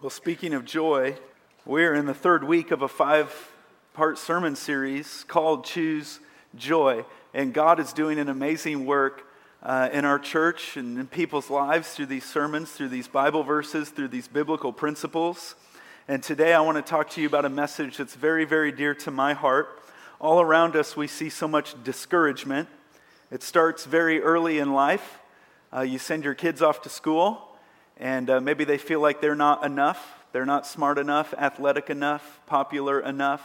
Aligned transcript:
Well, 0.00 0.10
speaking 0.10 0.54
of 0.54 0.64
joy, 0.64 1.16
we're 1.66 1.92
in 1.92 2.06
the 2.06 2.14
third 2.14 2.44
week 2.44 2.70
of 2.70 2.82
a 2.82 2.88
five 2.88 3.50
part 3.94 4.16
sermon 4.16 4.54
series 4.54 5.24
called 5.24 5.64
Choose 5.64 6.20
Joy. 6.54 7.04
And 7.34 7.52
God 7.52 7.80
is 7.80 7.92
doing 7.92 8.20
an 8.20 8.28
amazing 8.28 8.86
work 8.86 9.26
uh, 9.60 9.88
in 9.92 10.04
our 10.04 10.20
church 10.20 10.76
and 10.76 11.00
in 11.00 11.08
people's 11.08 11.50
lives 11.50 11.94
through 11.94 12.06
these 12.06 12.24
sermons, 12.24 12.70
through 12.70 12.90
these 12.90 13.08
Bible 13.08 13.42
verses, 13.42 13.88
through 13.88 14.06
these 14.06 14.28
biblical 14.28 14.72
principles. 14.72 15.56
And 16.06 16.22
today 16.22 16.54
I 16.54 16.60
want 16.60 16.76
to 16.76 16.88
talk 16.88 17.10
to 17.10 17.20
you 17.20 17.26
about 17.26 17.44
a 17.44 17.48
message 17.50 17.96
that's 17.96 18.14
very, 18.14 18.44
very 18.44 18.70
dear 18.70 18.94
to 18.94 19.10
my 19.10 19.34
heart. 19.34 19.82
All 20.20 20.40
around 20.40 20.76
us, 20.76 20.96
we 20.96 21.08
see 21.08 21.28
so 21.28 21.48
much 21.48 21.74
discouragement. 21.82 22.68
It 23.32 23.42
starts 23.42 23.84
very 23.84 24.22
early 24.22 24.60
in 24.60 24.72
life. 24.72 25.18
Uh, 25.74 25.80
you 25.80 25.98
send 25.98 26.22
your 26.22 26.34
kids 26.34 26.62
off 26.62 26.82
to 26.82 26.88
school, 26.88 27.47
and 27.98 28.30
uh, 28.30 28.40
maybe 28.40 28.64
they 28.64 28.78
feel 28.78 29.00
like 29.00 29.20
they're 29.20 29.34
not 29.34 29.64
enough, 29.64 30.24
they're 30.32 30.46
not 30.46 30.66
smart 30.66 30.98
enough, 30.98 31.34
athletic 31.36 31.90
enough, 31.90 32.40
popular 32.46 33.00
enough. 33.00 33.42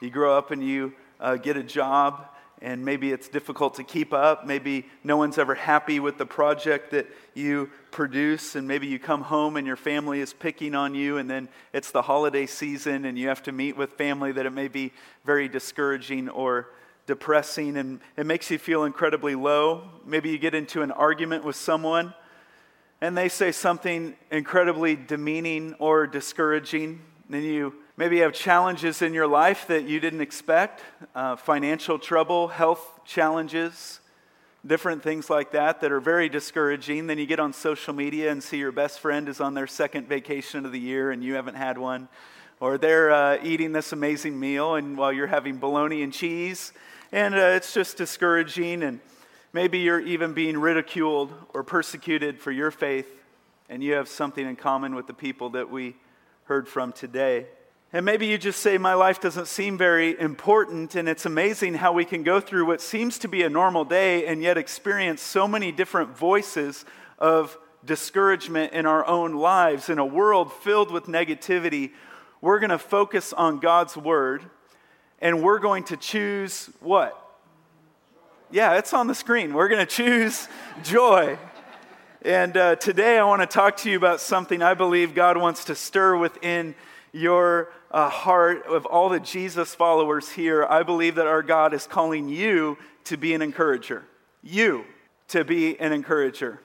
You 0.00 0.10
grow 0.10 0.36
up 0.36 0.50
and 0.50 0.64
you 0.64 0.94
uh, 1.20 1.36
get 1.36 1.56
a 1.56 1.62
job, 1.62 2.26
and 2.60 2.84
maybe 2.84 3.10
it's 3.10 3.28
difficult 3.28 3.74
to 3.74 3.84
keep 3.84 4.12
up. 4.12 4.46
Maybe 4.46 4.86
no 5.02 5.16
one's 5.16 5.36
ever 5.36 5.54
happy 5.54 5.98
with 5.98 6.16
the 6.16 6.26
project 6.26 6.92
that 6.92 7.08
you 7.34 7.70
produce, 7.90 8.54
and 8.54 8.68
maybe 8.68 8.86
you 8.86 9.00
come 9.00 9.22
home 9.22 9.56
and 9.56 9.66
your 9.66 9.76
family 9.76 10.20
is 10.20 10.32
picking 10.32 10.76
on 10.76 10.94
you, 10.94 11.18
and 11.18 11.28
then 11.28 11.48
it's 11.72 11.90
the 11.90 12.02
holiday 12.02 12.46
season 12.46 13.04
and 13.04 13.18
you 13.18 13.28
have 13.28 13.42
to 13.44 13.52
meet 13.52 13.76
with 13.76 13.90
family 13.92 14.30
that 14.32 14.46
it 14.46 14.52
may 14.52 14.68
be 14.68 14.92
very 15.24 15.48
discouraging 15.48 16.28
or 16.28 16.68
depressing, 17.06 17.76
and 17.76 18.00
it 18.16 18.26
makes 18.26 18.48
you 18.48 18.58
feel 18.58 18.84
incredibly 18.84 19.34
low. 19.34 19.82
Maybe 20.06 20.30
you 20.30 20.38
get 20.38 20.54
into 20.54 20.82
an 20.82 20.92
argument 20.92 21.42
with 21.44 21.56
someone 21.56 22.14
and 23.02 23.18
they 23.18 23.28
say 23.28 23.50
something 23.50 24.14
incredibly 24.30 24.94
demeaning 24.94 25.74
or 25.80 26.06
discouraging, 26.06 27.00
then 27.28 27.42
you 27.42 27.74
maybe 27.96 28.20
have 28.20 28.32
challenges 28.32 29.02
in 29.02 29.12
your 29.12 29.26
life 29.26 29.66
that 29.66 29.88
you 29.88 29.98
didn't 29.98 30.20
expect 30.20 30.82
uh, 31.16 31.34
financial 31.34 31.98
trouble, 31.98 32.46
health 32.46 33.00
challenges, 33.04 33.98
different 34.64 35.02
things 35.02 35.28
like 35.28 35.50
that 35.50 35.80
that 35.80 35.90
are 35.90 35.98
very 35.98 36.28
discouraging. 36.28 37.08
Then 37.08 37.18
you 37.18 37.26
get 37.26 37.40
on 37.40 37.52
social 37.52 37.92
media 37.92 38.30
and 38.30 38.40
see 38.40 38.58
your 38.58 38.70
best 38.70 39.00
friend 39.00 39.28
is 39.28 39.40
on 39.40 39.54
their 39.54 39.66
second 39.66 40.06
vacation 40.06 40.64
of 40.64 40.70
the 40.70 40.78
year 40.78 41.10
and 41.10 41.24
you 41.24 41.34
haven't 41.34 41.56
had 41.56 41.78
one. 41.78 42.08
Or 42.60 42.78
they're 42.78 43.10
uh, 43.10 43.38
eating 43.42 43.72
this 43.72 43.92
amazing 43.92 44.38
meal 44.38 44.76
and 44.76 44.96
while 44.96 45.12
you're 45.12 45.26
having 45.26 45.56
bologna 45.56 46.04
and 46.04 46.12
cheese. 46.12 46.72
And 47.10 47.34
uh, 47.34 47.56
it's 47.56 47.74
just 47.74 47.96
discouraging. 47.96 48.84
And 48.84 49.00
Maybe 49.54 49.80
you're 49.80 50.00
even 50.00 50.32
being 50.32 50.56
ridiculed 50.56 51.30
or 51.52 51.62
persecuted 51.62 52.38
for 52.38 52.50
your 52.50 52.70
faith, 52.70 53.22
and 53.68 53.84
you 53.84 53.92
have 53.94 54.08
something 54.08 54.46
in 54.46 54.56
common 54.56 54.94
with 54.94 55.06
the 55.06 55.12
people 55.12 55.50
that 55.50 55.70
we 55.70 55.94
heard 56.44 56.66
from 56.66 56.90
today. 56.92 57.46
And 57.92 58.06
maybe 58.06 58.26
you 58.26 58.38
just 58.38 58.60
say, 58.60 58.78
My 58.78 58.94
life 58.94 59.20
doesn't 59.20 59.48
seem 59.48 59.76
very 59.76 60.18
important, 60.18 60.94
and 60.94 61.06
it's 61.06 61.26
amazing 61.26 61.74
how 61.74 61.92
we 61.92 62.06
can 62.06 62.22
go 62.22 62.40
through 62.40 62.64
what 62.64 62.80
seems 62.80 63.18
to 63.18 63.28
be 63.28 63.42
a 63.42 63.50
normal 63.50 63.84
day 63.84 64.26
and 64.26 64.42
yet 64.42 64.56
experience 64.56 65.20
so 65.20 65.46
many 65.46 65.70
different 65.70 66.16
voices 66.16 66.86
of 67.18 67.58
discouragement 67.84 68.72
in 68.72 68.86
our 68.86 69.06
own 69.06 69.34
lives. 69.34 69.90
In 69.90 69.98
a 69.98 70.06
world 70.06 70.50
filled 70.50 70.90
with 70.90 71.04
negativity, 71.04 71.90
we're 72.40 72.58
going 72.58 72.70
to 72.70 72.78
focus 72.78 73.34
on 73.34 73.58
God's 73.58 73.98
word, 73.98 74.44
and 75.20 75.42
we're 75.42 75.58
going 75.58 75.84
to 75.84 75.98
choose 75.98 76.70
what? 76.80 77.18
Yeah, 78.52 78.74
it's 78.74 78.92
on 78.92 79.06
the 79.06 79.14
screen. 79.14 79.54
We're 79.54 79.68
going 79.68 79.84
to 79.84 79.90
choose 79.90 80.46
joy. 80.84 81.38
And 82.20 82.54
uh, 82.54 82.76
today 82.76 83.18
I 83.18 83.24
want 83.24 83.40
to 83.40 83.46
talk 83.46 83.78
to 83.78 83.90
you 83.90 83.96
about 83.96 84.20
something 84.20 84.60
I 84.62 84.74
believe 84.74 85.14
God 85.14 85.38
wants 85.38 85.64
to 85.64 85.74
stir 85.74 86.18
within 86.18 86.74
your 87.12 87.72
uh, 87.90 88.10
heart 88.10 88.66
of 88.66 88.84
all 88.84 89.08
the 89.08 89.20
Jesus 89.20 89.74
followers 89.74 90.28
here. 90.28 90.66
I 90.66 90.82
believe 90.82 91.14
that 91.14 91.26
our 91.26 91.42
God 91.42 91.72
is 91.72 91.86
calling 91.86 92.28
you 92.28 92.76
to 93.04 93.16
be 93.16 93.32
an 93.32 93.40
encourager. 93.40 94.04
You 94.42 94.84
to 95.28 95.46
be 95.46 95.80
an 95.80 95.94
encourager. 95.94 96.60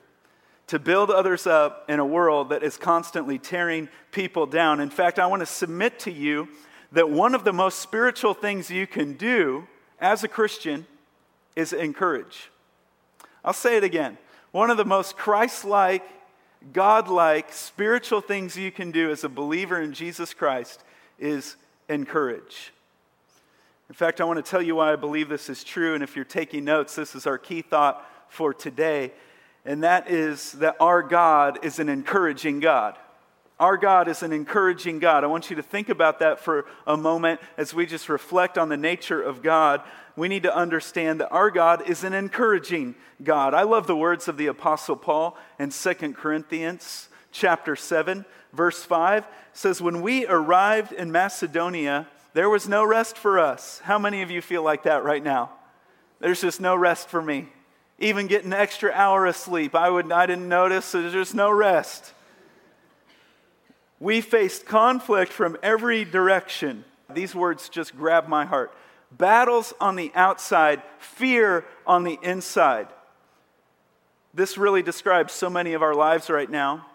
To 0.68 0.80
build 0.80 1.10
others 1.10 1.48
up 1.48 1.86
in 1.88 2.02
a 2.02 2.06
world 2.06 2.50
that 2.50 2.64
is 2.64 2.76
constantly 2.76 3.40
tearing 3.40 3.88
people 4.12 4.46
down. 4.46 4.82
In 4.82 4.90
fact, 4.90 5.20
I 5.20 5.28
want 5.28 5.40
to 5.40 5.46
submit 5.46 6.00
to 6.00 6.12
you 6.12 6.50
that 6.92 7.10
one 7.10 7.34
of 7.34 7.46
the 7.46 7.54
most 7.54 7.80
spiritual 7.80 8.34
things 8.34 8.70
you 8.70 8.88
can 8.88 9.14
do 9.14 9.66
as 10.02 10.26
a 10.26 10.28
Christian 10.28 10.86
is 11.58 11.74
encourage. 11.74 12.52
I'll 13.44 13.52
say 13.52 13.78
it 13.78 13.84
again. 13.84 14.20
One 14.52 14.70
of 14.70 14.78
the 14.78 14.86
most 14.86 15.18
Christ 15.18 15.66
like, 15.66 16.04
God 16.72 17.08
like, 17.08 17.52
spiritual 17.52 18.22
things 18.22 18.56
you 18.56 18.72
can 18.72 18.92
do 18.92 19.10
as 19.10 19.24
a 19.24 19.30
believer 19.30 19.82
in 19.82 19.92
Jesus 19.92 20.36
Christ 20.36 20.84
is 21.18 21.56
encourage. 21.90 22.72
In 23.90 23.96
fact, 23.96 24.22
I 24.22 24.26
want 24.26 24.44
to 24.44 24.48
tell 24.48 24.62
you 24.62 24.76
why 24.76 24.94
I 24.94 24.98
believe 24.98 25.30
this 25.30 25.50
is 25.50 25.64
true. 25.64 25.96
And 25.96 26.04
if 26.04 26.16
you're 26.16 26.26
taking 26.26 26.64
notes, 26.64 26.94
this 26.94 27.16
is 27.16 27.26
our 27.26 27.40
key 27.40 27.64
thought 27.64 28.08
for 28.30 28.54
today. 28.54 29.12
And 29.66 29.84
that 29.84 30.12
is 30.12 30.52
that 30.54 30.76
our 30.80 31.02
God 31.02 31.66
is 31.66 31.80
an 31.80 31.90
encouraging 31.90 32.60
God. 32.60 32.98
Our 33.60 33.78
God 33.78 34.08
is 34.08 34.22
an 34.22 34.32
encouraging 34.32 35.00
God. 35.00 35.24
I 35.24 35.28
want 35.28 35.50
you 35.50 35.56
to 35.56 35.64
think 35.64 35.90
about 35.90 36.20
that 36.20 36.40
for 36.40 36.66
a 36.86 36.96
moment 36.96 37.40
as 37.58 37.74
we 37.74 37.88
just 37.88 38.08
reflect 38.08 38.58
on 38.58 38.70
the 38.70 38.78
nature 38.78 39.22
of 39.22 39.42
God. 39.42 39.82
We 40.16 40.28
need 40.28 40.44
to 40.44 40.56
understand 40.56 41.22
that 41.22 41.32
our 41.32 41.50
God 41.50 41.90
is 41.90 42.04
an 42.04 42.14
encouraging 42.14 42.96
God. 43.24 43.56
I 43.56 43.64
love 43.64 43.88
the 43.88 43.96
words 43.96 44.28
of 44.28 44.38
the 44.38 44.48
apostle 44.48 44.96
Paul 44.96 45.38
in 45.58 45.72
2 45.72 45.94
Corinthians 46.14 47.10
chapter 47.32 47.76
7 47.76 48.26
verse 48.54 48.84
5 48.84 49.28
says 49.54 49.82
when 49.82 50.02
we 50.02 50.26
arrived 50.26 50.92
in 50.92 51.12
Macedonia 51.12 52.08
there 52.34 52.50
was 52.50 52.68
no 52.68 52.84
rest 52.84 53.18
for 53.18 53.40
us. 53.40 53.80
How 53.84 53.98
many 53.98 54.22
of 54.22 54.30
you 54.30 54.42
feel 54.42 54.62
like 54.64 54.84
that 54.84 55.04
right 55.04 55.24
now? 55.24 55.52
There's 56.20 56.42
just 56.42 56.62
no 56.62 56.76
rest 56.76 57.10
for 57.10 57.22
me. 57.22 57.50
Even 58.00 58.28
getting 58.28 58.54
an 58.54 58.60
extra 58.60 58.92
hour 58.92 59.26
of 59.26 59.36
sleep, 59.36 59.74
I 59.74 59.90
would 59.90 60.12
I 60.12 60.28
didn't 60.28 60.48
notice, 60.48 60.86
so 60.86 61.02
there's 61.02 61.14
just 61.14 61.34
no 61.34 61.50
rest. 61.50 62.14
We 64.00 64.22
faced 64.22 64.66
conflict 64.66 65.32
from 65.32 65.58
every 65.64 66.06
direction. 66.06 66.86
These 67.14 67.34
words 67.34 67.70
just 67.70 67.96
grab 67.98 68.28
my 68.28 68.46
heart. 68.46 68.74
Battles 69.12 69.74
on 69.80 69.96
the 69.96 70.12
outside, 70.14 70.84
fear 71.00 71.66
on 71.86 72.04
the 72.04 72.20
inside. 72.22 72.88
This 74.34 74.58
really 74.58 74.84
describes 74.84 75.34
so 75.34 75.50
many 75.50 75.74
of 75.74 75.82
our 75.82 75.96
lives 75.96 76.30
right 76.30 76.50
now. 76.50 76.86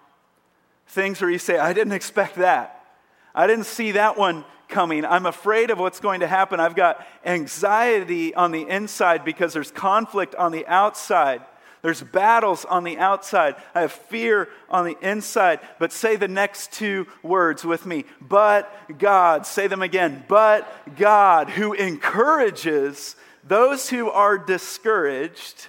Things 0.89 1.21
where 1.21 1.31
you 1.31 1.39
say, 1.39 1.59
I 1.59 1.73
didn't 1.73 1.95
expect 1.95 2.37
that. 2.37 2.85
I 3.35 3.47
didn't 3.47 3.67
see 3.67 3.93
that 3.93 4.19
one 4.19 4.45
coming. 4.69 5.05
I'm 5.05 5.27
afraid 5.27 5.71
of 5.71 5.79
what's 5.79 6.01
going 6.01 6.21
to 6.21 6.27
happen. 6.27 6.61
I've 6.61 6.77
got 6.77 7.07
anxiety 7.25 8.35
on 8.35 8.53
the 8.53 8.69
inside 8.69 9.25
because 9.25 9.53
there's 9.53 9.71
conflict 9.71 10.35
on 10.35 10.53
the 10.53 10.67
outside. 10.67 11.43
There's 11.83 12.03
battles 12.03 12.65
on 12.65 12.85
the 12.85 12.99
outside. 12.99 13.57
I 13.75 13.81
have 13.81 13.93
fear 13.93 14.49
on 14.71 14.85
the 14.85 14.97
inside. 15.03 15.59
But 15.81 15.93
say 15.93 16.15
the 16.15 16.29
next 16.29 16.73
two 16.73 17.09
words 17.23 17.65
with 17.65 17.85
me. 17.85 18.05
But 18.21 18.73
God. 18.99 19.47
Say 19.47 19.67
them 19.67 19.83
again. 19.83 20.25
But 20.29 20.97
God, 20.97 21.51
who 21.51 21.73
encourages 21.73 23.17
those 23.45 23.91
who 23.91 24.09
are 24.09 24.39
discouraged, 24.39 25.67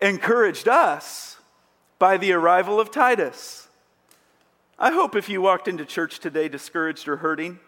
encouraged 0.00 0.68
us 0.68 1.36
by 1.98 2.16
the 2.16 2.32
arrival 2.32 2.78
of 2.78 2.92
Titus. 2.92 3.68
I 4.78 4.92
hope 4.92 5.16
if 5.16 5.28
you 5.28 5.40
walked 5.40 5.66
into 5.66 5.84
church 5.84 6.20
today 6.20 6.48
discouraged 6.48 7.08
or 7.08 7.16
hurting, 7.16 7.58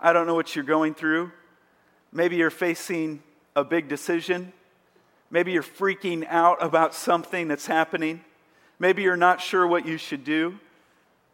I 0.00 0.12
don't 0.12 0.26
know 0.26 0.34
what 0.34 0.56
you're 0.56 0.64
going 0.64 0.94
through. 0.94 1.30
Maybe 2.12 2.36
you're 2.36 2.50
facing 2.50 3.22
a 3.54 3.62
big 3.62 3.88
decision. 3.88 4.52
Maybe 5.30 5.52
you're 5.52 5.62
freaking 5.62 6.26
out 6.28 6.62
about 6.62 6.94
something 6.94 7.48
that's 7.48 7.66
happening. 7.66 8.24
Maybe 8.78 9.02
you're 9.02 9.16
not 9.16 9.40
sure 9.40 9.66
what 9.66 9.86
you 9.86 9.96
should 9.96 10.24
do. 10.24 10.58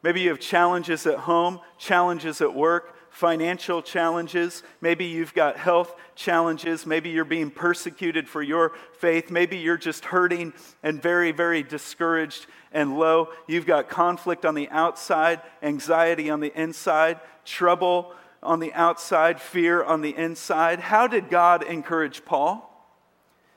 Maybe 0.02 0.22
you 0.22 0.30
have 0.30 0.40
challenges 0.40 1.06
at 1.06 1.18
home, 1.18 1.60
challenges 1.78 2.40
at 2.40 2.54
work, 2.54 2.96
financial 3.10 3.82
challenges. 3.82 4.62
Maybe 4.80 5.04
you've 5.04 5.34
got 5.34 5.56
health 5.56 5.94
challenges. 6.14 6.86
Maybe 6.86 7.10
you're 7.10 7.24
being 7.24 7.50
persecuted 7.50 8.28
for 8.28 8.42
your 8.42 8.72
faith. 8.98 9.30
Maybe 9.30 9.58
you're 9.58 9.76
just 9.76 10.06
hurting 10.06 10.54
and 10.82 11.02
very, 11.02 11.32
very 11.32 11.62
discouraged 11.62 12.46
and 12.72 12.98
low. 12.98 13.28
You've 13.46 13.66
got 13.66 13.88
conflict 13.88 14.46
on 14.46 14.54
the 14.54 14.68
outside, 14.70 15.40
anxiety 15.62 16.30
on 16.30 16.40
the 16.40 16.52
inside, 16.58 17.20
trouble 17.44 18.14
on 18.42 18.60
the 18.60 18.72
outside, 18.72 19.40
fear 19.40 19.82
on 19.82 20.00
the 20.00 20.16
inside. 20.16 20.80
How 20.80 21.06
did 21.06 21.28
God 21.28 21.62
encourage 21.62 22.24
Paul? 22.24 22.69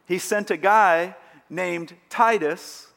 He 0.06 0.18
sent 0.18 0.52
a 0.52 0.58
guy 0.58 1.16
named 1.50 1.94
Titus 2.10 2.88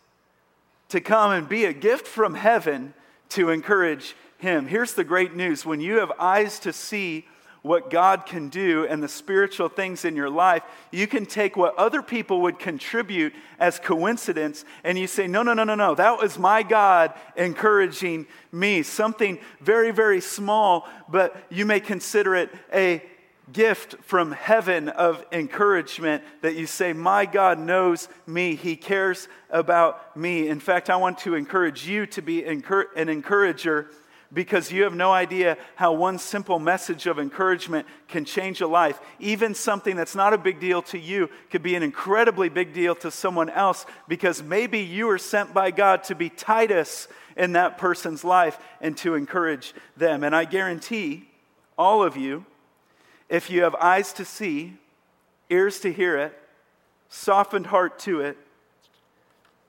to 0.89 1.01
come 1.01 1.33
and 1.33 1.49
be 1.49 1.65
a 1.65 1.73
gift 1.73 2.07
from 2.07 2.35
heaven 2.35 2.95
to 3.31 3.51
encourage 3.51 4.15
him. 4.39 4.67
Here's 4.67 4.95
the 4.95 5.05
great 5.05 5.35
news 5.35 5.65
when 5.65 5.81
you 5.81 5.99
have 5.99 6.13
eyes 6.19 6.59
to 6.61 6.73
see 6.73 7.27
what 7.67 7.91
God 7.91 8.27
can 8.27 8.49
do 8.49 8.87
and 8.87 9.03
the 9.03 9.09
spiritual 9.09 9.69
things 9.69 10.05
in 10.05 10.15
your 10.15 10.31
life, 10.31 10.63
you 10.93 11.07
can 11.09 11.27
take 11.27 11.57
what 11.57 11.77
other 11.77 12.01
people 12.01 12.43
would 12.43 12.59
contribute 12.61 13.35
as 13.59 13.81
coincidence 13.81 14.65
and 14.85 14.97
you 14.97 15.09
say, 15.09 15.27
No, 15.27 15.43
no, 15.43 15.53
no, 15.53 15.65
no, 15.65 15.75
no. 15.75 15.95
That 15.95 16.21
was 16.21 16.39
my 16.39 16.63
God 16.63 17.13
encouraging 17.37 18.27
me. 18.53 18.83
Something 18.85 19.39
very, 19.61 19.91
very 19.91 20.21
small, 20.21 20.89
but 21.09 21.37
you 21.51 21.67
may 21.67 21.81
consider 21.81 22.37
it 22.37 22.51
a 22.73 23.03
gift 23.53 23.97
from 24.03 24.33
heaven 24.33 24.89
of 24.89 25.25
encouragement 25.33 26.25
that 26.43 26.57
you 26.57 26.67
say, 26.67 26.93
My 26.93 27.27
God 27.27 27.59
knows 27.59 28.09
me. 28.27 28.55
He 28.55 28.77
cares 28.77 29.29
about 29.51 30.17
me. 30.17 30.49
In 30.49 30.61
fact, 30.61 30.91
I 30.91 30.97
want 30.97 31.19
to 31.19 31.35
encourage 31.35 31.87
you 31.87 32.07
to 32.07 32.23
be 32.23 32.45
an 32.45 32.63
encourager 33.09 33.91
because 34.33 34.73
you 34.73 34.83
have 34.83 34.95
no 34.95 35.13
idea 35.13 35.57
how 35.77 35.93
one 35.93 36.19
simple 36.19 36.59
message 36.59 37.07
of 37.07 37.19
encouragement 37.19 37.87
can 38.09 38.25
change 38.25 38.61
a 38.61 38.67
life. 38.67 39.01
Even 39.19 39.55
something 39.55 39.97
that's 39.97 40.15
not 40.15 40.33
a 40.33 40.39
big 40.39 40.59
deal 40.61 40.83
to 40.83 40.99
you 40.99 41.31
could 41.51 41.63
be 41.63 41.75
an 41.75 41.83
incredibly 41.83 42.49
big 42.49 42.73
deal 42.73 42.95
to 42.97 43.11
someone 43.11 43.49
else 43.51 43.87
because 44.09 44.43
maybe 44.43 44.81
you 44.81 45.07
were 45.07 45.19
sent 45.19 45.55
by 45.55 45.71
God 45.71 46.05
to 46.05 46.15
be 46.15 46.29
Titus 46.29 47.09
in 47.37 47.53
that 47.53 47.79
person's 47.79 48.25
life 48.25 48.59
and 48.81 48.97
to 48.99 49.15
encourage 49.15 49.75
them. 49.97 50.25
And 50.25 50.35
I 50.35 50.45
guarantee 50.45 51.29
all 51.79 52.03
of 52.03 52.17
you, 52.17 52.45
if 53.29 53.51
you 53.51 53.63
have 53.63 53.75
eyes 53.77 54.13
to 54.15 54.25
see, 54.25 54.75
ears 55.51 55.81
to 55.81 55.93
hear 55.93 56.17
it, 56.17 56.39
softened 57.09 57.67
heart 57.67 57.99
to 58.01 58.21
it, 58.21 58.37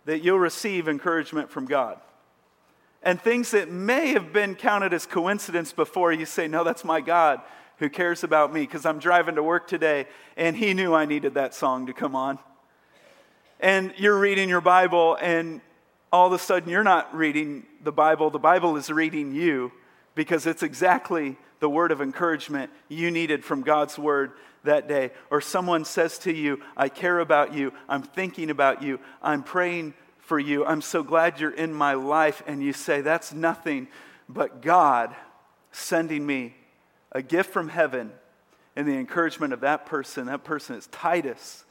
that 0.06 0.24
you'll 0.24 0.40
receive 0.40 0.88
encouragement 0.88 1.50
from 1.50 1.66
God 1.66 2.00
and 3.04 3.22
things 3.22 3.52
that 3.52 3.70
may 3.70 4.08
have 4.10 4.34
been 4.34 4.56
counted 4.56 4.94
as 4.94 5.06
coincidence 5.06 5.72
before, 5.72 6.12
you 6.12 6.26
say, 6.26 6.48
No, 6.48 6.64
that's 6.64 6.84
my 6.84 7.02
God 7.02 7.42
who 7.78 7.90
cares 7.90 8.24
about 8.24 8.52
me 8.52 8.62
because 8.62 8.86
I'm 8.86 9.00
driving 9.00 9.36
to 9.36 9.44
work 9.44 9.68
today 9.68 10.08
and 10.36 10.58
he 10.58 10.74
knew 10.74 10.94
I 10.94 11.06
needed 11.06 11.36
that 11.36 11.54
song 11.54 11.86
to 11.86 11.94
come 11.94 12.16
on. 12.16 12.40
And 13.60 13.94
you're 13.98 14.18
reading 14.18 14.50
your 14.50 14.62
Bible 14.62 15.18
and 15.22 15.62
all 16.12 16.28
of 16.28 16.34
a 16.34 16.40
sudden 16.40 16.70
you're 16.70 16.84
not 16.84 17.16
reading 17.16 17.66
the 17.84 17.92
Bible, 17.92 18.30
the 18.30 18.40
Bible 18.40 18.76
is 18.78 18.90
reading 18.90 19.34
you 19.34 19.72
because 20.16 20.48
it's 20.48 20.64
exactly 20.64 21.38
the 21.60 21.70
word 21.70 21.92
of 21.92 22.02
encouragement 22.02 22.72
you 22.88 23.12
needed 23.12 23.44
from 23.44 23.62
God's 23.62 23.98
word 23.98 24.32
that 24.64 24.88
day. 24.88 25.12
Or 25.30 25.42
someone 25.42 25.86
says 25.86 26.18
to 26.20 26.34
you, 26.34 26.62
I 26.76 26.90
care 26.90 27.20
about 27.20 27.54
you, 27.54 27.74
I'm 27.90 28.04
thinking 28.04 28.50
about 28.50 28.84
you, 28.84 29.00
I'm 29.22 29.44
praying 29.44 29.94
for 30.28 30.38
you. 30.38 30.66
I'm 30.66 30.82
so 30.82 31.04
glad 31.04 31.40
you're 31.40 31.52
in 31.52 31.74
my 31.74 31.94
life. 31.94 32.44
And 32.46 32.62
you 32.62 32.74
say, 32.74 33.02
That's 33.02 33.34
nothing 33.34 33.88
but 34.30 34.62
God 34.62 35.16
sending 35.72 36.26
me 36.26 36.54
a 37.12 37.22
gift 37.22 37.52
from 37.52 37.70
heaven 37.70 38.12
and 38.76 38.88
the 38.88 38.98
encouragement 38.98 39.54
of 39.54 39.62
that 39.62 39.86
person. 39.86 40.28
That 40.28 40.44
person 40.44 40.76
is 40.76 40.88
Titus 40.88 41.64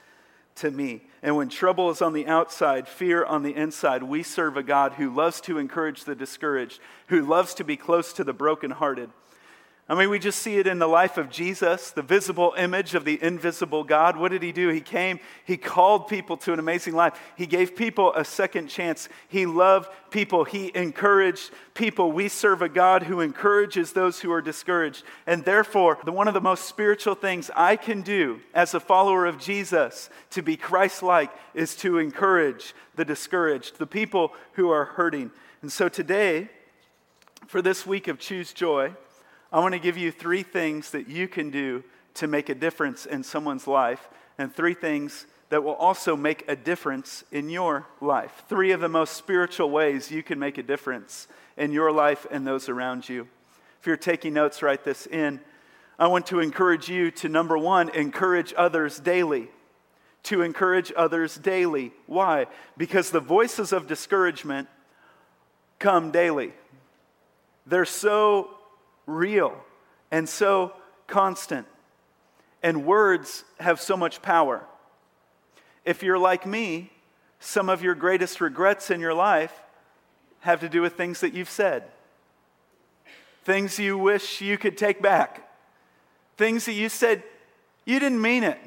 to 0.56 0.70
me. 0.70 1.02
And 1.22 1.36
when 1.36 1.50
trouble 1.50 1.90
is 1.90 2.00
on 2.00 2.14
the 2.14 2.26
outside, 2.26 2.88
fear 2.88 3.24
on 3.24 3.42
the 3.42 3.54
inside, 3.54 4.02
we 4.02 4.22
serve 4.22 4.56
a 4.56 4.62
God 4.62 4.94
who 4.94 5.14
loves 5.14 5.40
to 5.42 5.58
encourage 5.58 6.04
the 6.04 6.14
discouraged, 6.14 6.80
who 7.08 7.26
loves 7.26 7.52
to 7.54 7.64
be 7.64 7.76
close 7.76 8.14
to 8.14 8.24
the 8.24 8.32
brokenhearted. 8.32 9.10
I 9.88 9.94
mean, 9.94 10.10
we 10.10 10.18
just 10.18 10.40
see 10.40 10.56
it 10.56 10.66
in 10.66 10.80
the 10.80 10.88
life 10.88 11.16
of 11.16 11.30
Jesus, 11.30 11.92
the 11.92 12.02
visible 12.02 12.54
image 12.58 12.96
of 12.96 13.04
the 13.04 13.22
invisible 13.22 13.84
God. 13.84 14.16
What 14.16 14.32
did 14.32 14.42
he 14.42 14.50
do? 14.50 14.68
He 14.68 14.80
came, 14.80 15.20
he 15.44 15.56
called 15.56 16.08
people 16.08 16.36
to 16.38 16.52
an 16.52 16.58
amazing 16.58 16.94
life. 16.94 17.16
He 17.36 17.46
gave 17.46 17.76
people 17.76 18.12
a 18.14 18.24
second 18.24 18.66
chance. 18.66 19.08
He 19.28 19.46
loved 19.46 19.88
people, 20.10 20.42
he 20.42 20.72
encouraged 20.74 21.52
people. 21.74 22.10
We 22.10 22.26
serve 22.26 22.62
a 22.62 22.68
God 22.68 23.04
who 23.04 23.20
encourages 23.20 23.92
those 23.92 24.18
who 24.18 24.32
are 24.32 24.42
discouraged. 24.42 25.04
And 25.24 25.44
therefore, 25.44 25.98
the, 26.04 26.10
one 26.10 26.26
of 26.26 26.34
the 26.34 26.40
most 26.40 26.64
spiritual 26.64 27.14
things 27.14 27.48
I 27.54 27.76
can 27.76 28.02
do 28.02 28.40
as 28.54 28.74
a 28.74 28.80
follower 28.80 29.24
of 29.24 29.38
Jesus 29.38 30.10
to 30.30 30.42
be 30.42 30.56
Christ 30.56 31.04
like 31.04 31.30
is 31.54 31.76
to 31.76 31.98
encourage 31.98 32.74
the 32.96 33.04
discouraged, 33.04 33.78
the 33.78 33.86
people 33.86 34.32
who 34.54 34.68
are 34.68 34.84
hurting. 34.84 35.30
And 35.62 35.70
so 35.70 35.88
today, 35.88 36.48
for 37.46 37.62
this 37.62 37.86
week 37.86 38.08
of 38.08 38.18
Choose 38.18 38.52
Joy, 38.52 38.92
I 39.56 39.60
want 39.60 39.72
to 39.72 39.80
give 39.80 39.96
you 39.96 40.12
three 40.12 40.42
things 40.42 40.90
that 40.90 41.08
you 41.08 41.26
can 41.26 41.48
do 41.48 41.82
to 42.12 42.26
make 42.26 42.50
a 42.50 42.54
difference 42.54 43.06
in 43.06 43.22
someone's 43.24 43.66
life, 43.66 44.06
and 44.36 44.54
three 44.54 44.74
things 44.74 45.24
that 45.48 45.64
will 45.64 45.76
also 45.76 46.14
make 46.14 46.44
a 46.46 46.54
difference 46.54 47.24
in 47.32 47.48
your 47.48 47.86
life. 48.02 48.42
Three 48.50 48.72
of 48.72 48.82
the 48.82 48.90
most 48.90 49.14
spiritual 49.14 49.70
ways 49.70 50.10
you 50.10 50.22
can 50.22 50.38
make 50.38 50.58
a 50.58 50.62
difference 50.62 51.26
in 51.56 51.72
your 51.72 51.90
life 51.90 52.26
and 52.30 52.46
those 52.46 52.68
around 52.68 53.08
you. 53.08 53.28
If 53.80 53.86
you're 53.86 53.96
taking 53.96 54.34
notes, 54.34 54.60
write 54.60 54.84
this 54.84 55.06
in. 55.06 55.40
I 55.98 56.08
want 56.08 56.26
to 56.26 56.40
encourage 56.40 56.90
you 56.90 57.10
to 57.12 57.30
number 57.30 57.56
one, 57.56 57.88
encourage 57.88 58.52
others 58.58 59.00
daily. 59.00 59.48
To 60.24 60.42
encourage 60.42 60.92
others 60.94 61.34
daily. 61.34 61.92
Why? 62.06 62.44
Because 62.76 63.10
the 63.10 63.20
voices 63.20 63.72
of 63.72 63.86
discouragement 63.86 64.68
come 65.78 66.10
daily. 66.10 66.52
They're 67.64 67.86
so 67.86 68.50
real 69.06 69.56
and 70.10 70.28
so 70.28 70.72
constant. 71.06 71.66
And 72.62 72.84
words 72.84 73.44
have 73.60 73.80
so 73.80 73.96
much 73.96 74.22
power. 74.22 74.64
If 75.84 76.02
you're 76.02 76.18
like 76.18 76.46
me, 76.46 76.90
some 77.38 77.68
of 77.68 77.82
your 77.82 77.94
greatest 77.94 78.40
regrets 78.40 78.90
in 78.90 79.00
your 79.00 79.14
life 79.14 79.52
have 80.40 80.60
to 80.60 80.68
do 80.68 80.82
with 80.82 80.94
things 80.94 81.20
that 81.20 81.32
you've 81.32 81.50
said, 81.50 81.84
things 83.44 83.78
you 83.78 83.96
wish 83.96 84.40
you 84.40 84.58
could 84.58 84.76
take 84.76 85.00
back, 85.00 85.48
things 86.36 86.66
that 86.66 86.72
you 86.72 86.88
said 86.88 87.22
you 87.84 88.00
didn't 88.00 88.20
mean 88.20 88.42
it. 88.42 88.58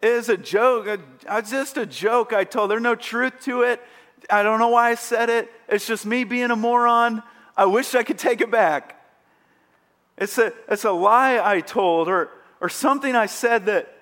It 0.00 0.10
is 0.10 0.28
a 0.28 0.36
joke. 0.36 1.00
It's 1.28 1.50
just 1.50 1.76
a 1.76 1.86
joke 1.86 2.32
I 2.32 2.44
told. 2.44 2.70
There's 2.70 2.82
no 2.82 2.94
truth 2.94 3.40
to 3.44 3.62
it. 3.62 3.82
I 4.30 4.42
don't 4.42 4.58
know 4.58 4.68
why 4.68 4.90
I 4.90 4.94
said 4.94 5.28
it. 5.28 5.50
It's 5.68 5.86
just 5.86 6.06
me 6.06 6.24
being 6.24 6.50
a 6.50 6.56
moron. 6.56 7.22
I 7.56 7.64
wish 7.66 7.94
I 7.94 8.02
could 8.02 8.18
take 8.18 8.40
it 8.40 8.50
back. 8.50 8.95
It's 10.18 10.38
a, 10.38 10.52
it's 10.68 10.84
a 10.84 10.92
lie 10.92 11.40
I 11.42 11.60
told 11.60 12.08
or, 12.08 12.30
or 12.60 12.68
something 12.68 13.14
I 13.14 13.26
said 13.26 13.66
that 13.66 13.92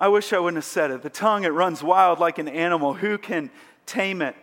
I 0.00 0.08
wish 0.08 0.32
I 0.32 0.38
wouldn't 0.38 0.58
have 0.58 0.64
said 0.64 0.90
it. 0.90 1.02
The 1.02 1.10
tongue, 1.10 1.44
it 1.44 1.48
runs 1.48 1.82
wild 1.82 2.18
like 2.18 2.38
an 2.38 2.48
animal. 2.48 2.94
Who 2.94 3.18
can 3.18 3.50
tame 3.86 4.22
it? 4.22 4.36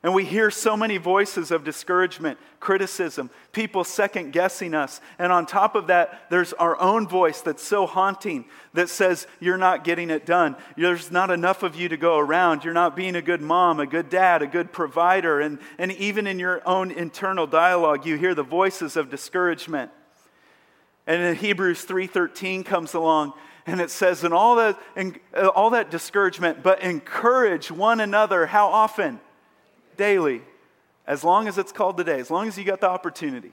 And 0.00 0.14
we 0.14 0.24
hear 0.24 0.48
so 0.48 0.76
many 0.76 0.96
voices 0.96 1.50
of 1.50 1.64
discouragement, 1.64 2.38
criticism, 2.60 3.30
people 3.50 3.82
second 3.82 4.32
guessing 4.32 4.72
us. 4.72 5.00
And 5.18 5.32
on 5.32 5.44
top 5.44 5.74
of 5.74 5.88
that, 5.88 6.30
there's 6.30 6.52
our 6.52 6.80
own 6.80 7.08
voice 7.08 7.40
that's 7.40 7.64
so 7.64 7.84
haunting 7.84 8.44
that 8.74 8.88
says, 8.88 9.26
You're 9.40 9.58
not 9.58 9.82
getting 9.82 10.10
it 10.10 10.24
done. 10.24 10.54
There's 10.76 11.10
not 11.10 11.32
enough 11.32 11.64
of 11.64 11.74
you 11.74 11.88
to 11.88 11.96
go 11.96 12.16
around. 12.16 12.62
You're 12.62 12.74
not 12.74 12.94
being 12.94 13.16
a 13.16 13.22
good 13.22 13.40
mom, 13.40 13.80
a 13.80 13.86
good 13.86 14.08
dad, 14.08 14.40
a 14.40 14.46
good 14.46 14.72
provider. 14.72 15.40
And, 15.40 15.58
and 15.78 15.90
even 15.92 16.28
in 16.28 16.38
your 16.38 16.66
own 16.66 16.92
internal 16.92 17.48
dialogue, 17.48 18.06
you 18.06 18.16
hear 18.16 18.36
the 18.36 18.44
voices 18.44 18.96
of 18.96 19.10
discouragement. 19.10 19.90
And 21.08 21.20
in 21.22 21.34
Hebrews 21.34 21.84
3:13 21.86 22.64
comes 22.64 22.94
along 22.94 23.32
and 23.66 23.80
it 23.80 23.90
says, 23.90 24.24
and 24.24 24.32
all 24.32 24.56
that, 24.56 24.78
in, 24.96 25.18
uh, 25.34 25.48
all 25.48 25.70
that 25.70 25.90
discouragement, 25.90 26.62
but 26.62 26.82
encourage 26.82 27.70
one 27.70 28.00
another. 28.00 28.46
How 28.46 28.68
often? 28.68 29.20
Daily, 29.98 30.40
as 31.06 31.22
long 31.22 31.46
as 31.46 31.58
it's 31.58 31.72
called 31.72 31.98
today, 31.98 32.18
as 32.18 32.30
long 32.30 32.48
as 32.48 32.56
you 32.56 32.64
got 32.64 32.80
the 32.80 32.88
opportunity, 32.88 33.52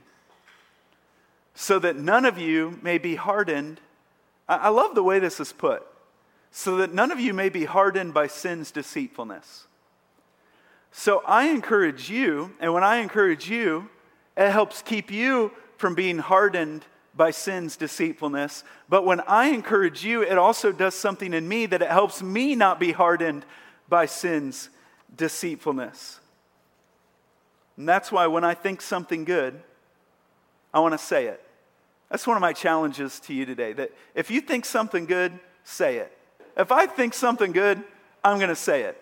so 1.53 1.79
that 1.79 1.97
none 1.97 2.23
of 2.23 2.37
you 2.37 2.79
may 2.81 2.97
be 2.97 3.15
hardened. 3.15 3.81
I 4.47 4.69
love 4.69 4.95
the 4.95 5.03
way 5.03 5.19
this 5.19 5.41
is 5.41 5.51
put. 5.51 5.85
So 6.51 6.77
that 6.77 6.93
none 6.93 7.11
of 7.11 7.19
you 7.19 7.33
may 7.33 7.49
be 7.49 7.65
hardened 7.65 8.13
by 8.13 8.27
sin's 8.27 8.71
deceitfulness. 8.71 9.67
So 10.93 11.21
I 11.25 11.47
encourage 11.47 12.09
you, 12.09 12.53
and 12.61 12.73
when 12.73 12.83
I 12.83 12.97
encourage 12.97 13.49
you, 13.49 13.89
it 14.37 14.51
helps 14.51 14.81
keep 14.81 15.11
you 15.11 15.51
from 15.77 15.95
being 15.95 16.17
hardened 16.19 16.85
by 17.13 17.31
sin's 17.31 17.75
deceitfulness. 17.75 18.63
But 18.87 19.05
when 19.05 19.19
I 19.21 19.47
encourage 19.47 20.05
you, 20.05 20.21
it 20.21 20.37
also 20.37 20.71
does 20.71 20.95
something 20.95 21.33
in 21.33 21.47
me 21.47 21.65
that 21.65 21.81
it 21.81 21.89
helps 21.89 22.23
me 22.23 22.55
not 22.55 22.79
be 22.79 22.93
hardened 22.93 23.45
by 23.89 24.05
sin's 24.05 24.69
deceitfulness. 25.15 26.19
And 27.77 27.87
that's 27.87 28.11
why 28.11 28.27
when 28.27 28.43
I 28.43 28.53
think 28.53 28.81
something 28.81 29.25
good, 29.25 29.59
I 30.73 30.79
want 30.79 30.93
to 30.93 30.97
say 30.97 31.27
it. 31.27 31.41
That's 32.09 32.27
one 32.27 32.37
of 32.37 32.41
my 32.41 32.53
challenges 32.53 33.19
to 33.21 33.33
you 33.33 33.45
today 33.45 33.73
that 33.73 33.91
if 34.13 34.29
you 34.29 34.41
think 34.41 34.65
something 34.65 35.05
good, 35.05 35.37
say 35.63 35.97
it. 35.97 36.15
If 36.55 36.71
I 36.71 36.85
think 36.85 37.13
something 37.13 37.51
good, 37.51 37.83
I'm 38.23 38.37
going 38.37 38.49
to 38.49 38.55
say 38.55 38.83
it. 38.83 39.01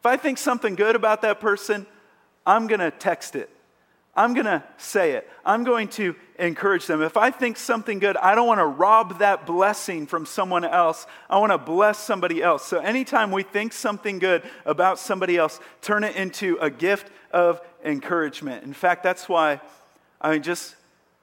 If 0.00 0.06
I 0.06 0.16
think 0.16 0.38
something 0.38 0.74
good 0.74 0.96
about 0.96 1.22
that 1.22 1.40
person, 1.40 1.86
I'm 2.46 2.66
going 2.66 2.80
to 2.80 2.90
text 2.90 3.36
it. 3.36 3.50
I'm 4.20 4.34
going 4.34 4.44
to 4.44 4.62
say 4.76 5.12
it. 5.12 5.26
I'm 5.46 5.64
going 5.64 5.88
to 5.88 6.14
encourage 6.38 6.86
them. 6.86 7.00
If 7.00 7.16
I 7.16 7.30
think 7.30 7.56
something 7.56 7.98
good, 7.98 8.18
I 8.18 8.34
don't 8.34 8.46
want 8.46 8.60
to 8.60 8.66
rob 8.66 9.20
that 9.20 9.46
blessing 9.46 10.06
from 10.06 10.26
someone 10.26 10.62
else. 10.62 11.06
I 11.30 11.38
want 11.38 11.52
to 11.52 11.58
bless 11.58 11.98
somebody 11.98 12.42
else. 12.42 12.66
So 12.66 12.80
anytime 12.80 13.30
we 13.30 13.44
think 13.44 13.72
something 13.72 14.18
good 14.18 14.42
about 14.66 14.98
somebody 14.98 15.38
else, 15.38 15.58
turn 15.80 16.04
it 16.04 16.16
into 16.16 16.58
a 16.60 16.68
gift 16.68 17.10
of 17.30 17.62
encouragement. 17.82 18.62
In 18.62 18.74
fact, 18.74 19.02
that's 19.02 19.26
why 19.26 19.62
I 20.20 20.32
mean 20.32 20.42
just 20.42 20.76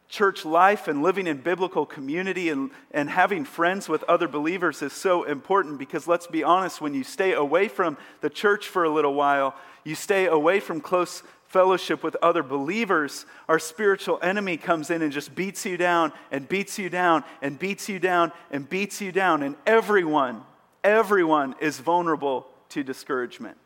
church 0.09 0.43
life 0.43 0.87
and 0.87 1.03
living 1.03 1.27
in 1.27 1.37
biblical 1.37 1.85
community 1.85 2.49
and, 2.49 2.71
and 2.91 3.11
having 3.11 3.45
friends 3.45 3.87
with 3.87 4.03
other 4.05 4.27
believers 4.27 4.81
is 4.81 4.93
so 4.93 5.23
important 5.23 5.77
because 5.77 6.07
let's 6.07 6.25
be 6.25 6.43
honest, 6.43 6.81
when 6.81 6.95
you 6.95 7.03
stay 7.03 7.33
away 7.33 7.67
from 7.67 7.95
the 8.21 8.29
church 8.29 8.67
for 8.67 8.85
a 8.85 8.89
little 8.89 9.13
while, 9.13 9.53
you 9.83 9.95
stay 9.95 10.25
away 10.25 10.59
from 10.59 10.81
close 10.81 11.23
fellowship 11.47 12.03
with 12.03 12.15
other 12.21 12.43
believers, 12.43 13.25
our 13.47 13.59
spiritual 13.59 14.19
enemy 14.21 14.57
comes 14.57 14.89
in 14.89 15.01
and 15.01 15.11
just 15.11 15.33
beats 15.33 15.65
you 15.65 15.77
down 15.77 16.11
and 16.31 16.47
beats 16.47 16.77
you 16.77 16.89
down 16.89 17.23
and 17.41 17.57
beats 17.57 17.89
you 17.89 17.99
down 17.99 18.31
and 18.51 18.69
beats 18.69 19.01
you 19.01 19.11
down. 19.11 19.43
And 19.43 19.55
everyone, 19.65 20.43
everyone 20.83 21.55
is 21.59 21.79
vulnerable 21.79 22.47
to 22.69 22.83
discouragement. 22.83 23.57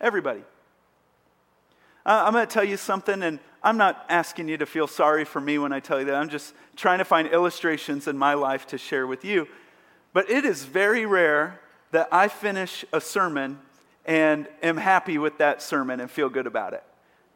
Everybody. 0.00 0.42
I'm 2.04 2.32
going 2.32 2.46
to 2.46 2.52
tell 2.52 2.64
you 2.64 2.78
something, 2.78 3.22
and 3.22 3.38
I'm 3.62 3.76
not 3.76 4.06
asking 4.08 4.48
you 4.48 4.56
to 4.58 4.66
feel 4.66 4.86
sorry 4.86 5.24
for 5.26 5.40
me 5.40 5.58
when 5.58 5.72
I 5.72 5.80
tell 5.80 5.98
you 5.98 6.06
that. 6.06 6.14
I'm 6.14 6.30
just 6.30 6.54
trying 6.74 6.98
to 6.98 7.04
find 7.04 7.28
illustrations 7.28 8.08
in 8.08 8.16
my 8.16 8.34
life 8.34 8.66
to 8.68 8.78
share 8.78 9.06
with 9.06 9.24
you. 9.24 9.46
But 10.14 10.30
it 10.30 10.44
is 10.44 10.64
very 10.64 11.04
rare 11.04 11.60
that 11.90 12.08
I 12.10 12.28
finish 12.28 12.84
a 12.92 13.00
sermon 13.00 13.58
and 14.06 14.48
am 14.62 14.78
happy 14.78 15.18
with 15.18 15.36
that 15.38 15.60
sermon 15.60 16.00
and 16.00 16.10
feel 16.10 16.30
good 16.30 16.46
about 16.46 16.72
it. 16.72 16.82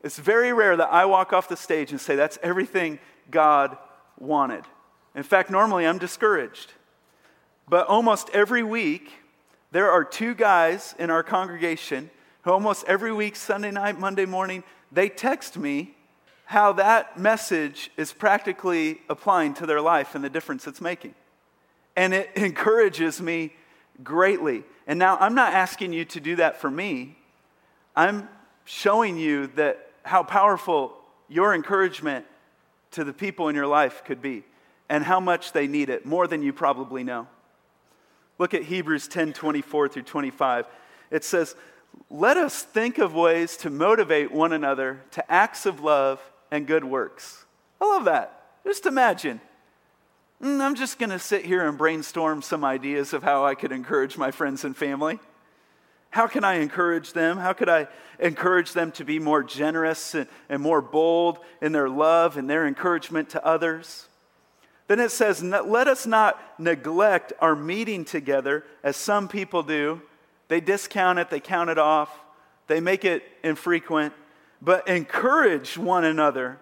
It's 0.02 0.18
very 0.18 0.52
rare 0.52 0.76
that 0.76 0.92
I 0.92 1.04
walk 1.04 1.32
off 1.32 1.48
the 1.48 1.56
stage 1.56 1.90
and 1.90 2.00
say, 2.00 2.16
That's 2.16 2.38
everything 2.42 2.98
God 3.30 3.76
wanted. 4.18 4.64
In 5.14 5.22
fact, 5.22 5.50
normally 5.50 5.86
I'm 5.86 5.98
discouraged. 5.98 6.72
But 7.68 7.86
almost 7.86 8.30
every 8.30 8.62
week, 8.62 9.10
there 9.70 9.90
are 9.90 10.04
two 10.04 10.34
guys 10.34 10.94
in 10.98 11.10
our 11.10 11.22
congregation 11.22 12.10
who 12.42 12.50
almost 12.50 12.84
every 12.86 13.12
week, 13.12 13.36
Sunday 13.36 13.70
night, 13.70 13.98
Monday 13.98 14.26
morning, 14.26 14.64
they 14.90 15.08
text 15.08 15.56
me 15.56 15.94
how 16.46 16.72
that 16.72 17.18
message 17.18 17.90
is 17.96 18.12
practically 18.12 19.00
applying 19.08 19.54
to 19.54 19.64
their 19.64 19.80
life 19.80 20.14
and 20.14 20.24
the 20.24 20.28
difference 20.28 20.66
it's 20.66 20.80
making. 20.80 21.14
And 21.96 22.12
it 22.12 22.30
encourages 22.36 23.20
me 23.20 23.54
greatly. 24.02 24.64
And 24.86 24.98
now 24.98 25.16
I'm 25.18 25.34
not 25.34 25.52
asking 25.52 25.92
you 25.92 26.04
to 26.06 26.20
do 26.20 26.36
that 26.36 26.60
for 26.60 26.70
me. 26.70 27.16
I'm 27.94 28.28
showing 28.64 29.16
you 29.16 29.46
that 29.48 29.91
how 30.02 30.22
powerful 30.22 30.94
your 31.28 31.54
encouragement 31.54 32.26
to 32.92 33.04
the 33.04 33.12
people 33.12 33.48
in 33.48 33.54
your 33.54 33.66
life 33.66 34.04
could 34.04 34.20
be 34.20 34.44
and 34.88 35.04
how 35.04 35.20
much 35.20 35.52
they 35.52 35.66
need 35.66 35.88
it 35.88 36.04
more 36.04 36.26
than 36.26 36.42
you 36.42 36.52
probably 36.52 37.02
know. 37.02 37.26
Look 38.38 38.54
at 38.54 38.64
Hebrews 38.64 39.08
10 39.08 39.32
24 39.32 39.88
through 39.88 40.02
25. 40.02 40.66
It 41.10 41.24
says, 41.24 41.54
Let 42.10 42.36
us 42.36 42.62
think 42.62 42.98
of 42.98 43.14
ways 43.14 43.56
to 43.58 43.70
motivate 43.70 44.32
one 44.32 44.52
another 44.52 45.02
to 45.12 45.32
acts 45.32 45.66
of 45.66 45.80
love 45.80 46.20
and 46.50 46.66
good 46.66 46.84
works. 46.84 47.44
I 47.80 47.86
love 47.86 48.04
that. 48.04 48.42
Just 48.64 48.86
imagine. 48.86 49.40
Mm, 50.42 50.60
I'm 50.60 50.74
just 50.74 50.98
going 50.98 51.10
to 51.10 51.18
sit 51.18 51.44
here 51.44 51.66
and 51.66 51.78
brainstorm 51.78 52.42
some 52.42 52.64
ideas 52.64 53.12
of 53.12 53.22
how 53.22 53.44
I 53.46 53.54
could 53.54 53.72
encourage 53.72 54.18
my 54.18 54.30
friends 54.30 54.64
and 54.64 54.76
family. 54.76 55.20
How 56.12 56.26
can 56.26 56.44
I 56.44 56.56
encourage 56.56 57.14
them? 57.14 57.38
How 57.38 57.54
could 57.54 57.70
I 57.70 57.88
encourage 58.18 58.74
them 58.74 58.92
to 58.92 59.04
be 59.04 59.18
more 59.18 59.42
generous 59.42 60.14
and, 60.14 60.28
and 60.50 60.62
more 60.62 60.82
bold 60.82 61.38
in 61.62 61.72
their 61.72 61.88
love 61.88 62.36
and 62.36 62.48
their 62.48 62.66
encouragement 62.66 63.30
to 63.30 63.44
others? 63.44 64.08
Then 64.88 65.00
it 65.00 65.10
says, 65.10 65.42
Let 65.42 65.88
us 65.88 66.06
not 66.06 66.38
neglect 66.60 67.32
our 67.40 67.56
meeting 67.56 68.04
together 68.04 68.62
as 68.84 68.94
some 68.98 69.26
people 69.26 69.62
do. 69.62 70.02
They 70.48 70.60
discount 70.60 71.18
it, 71.18 71.30
they 71.30 71.40
count 71.40 71.70
it 71.70 71.78
off, 71.78 72.10
they 72.66 72.78
make 72.78 73.06
it 73.06 73.22
infrequent, 73.42 74.12
but 74.60 74.86
encourage 74.86 75.78
one 75.78 76.04
another, 76.04 76.58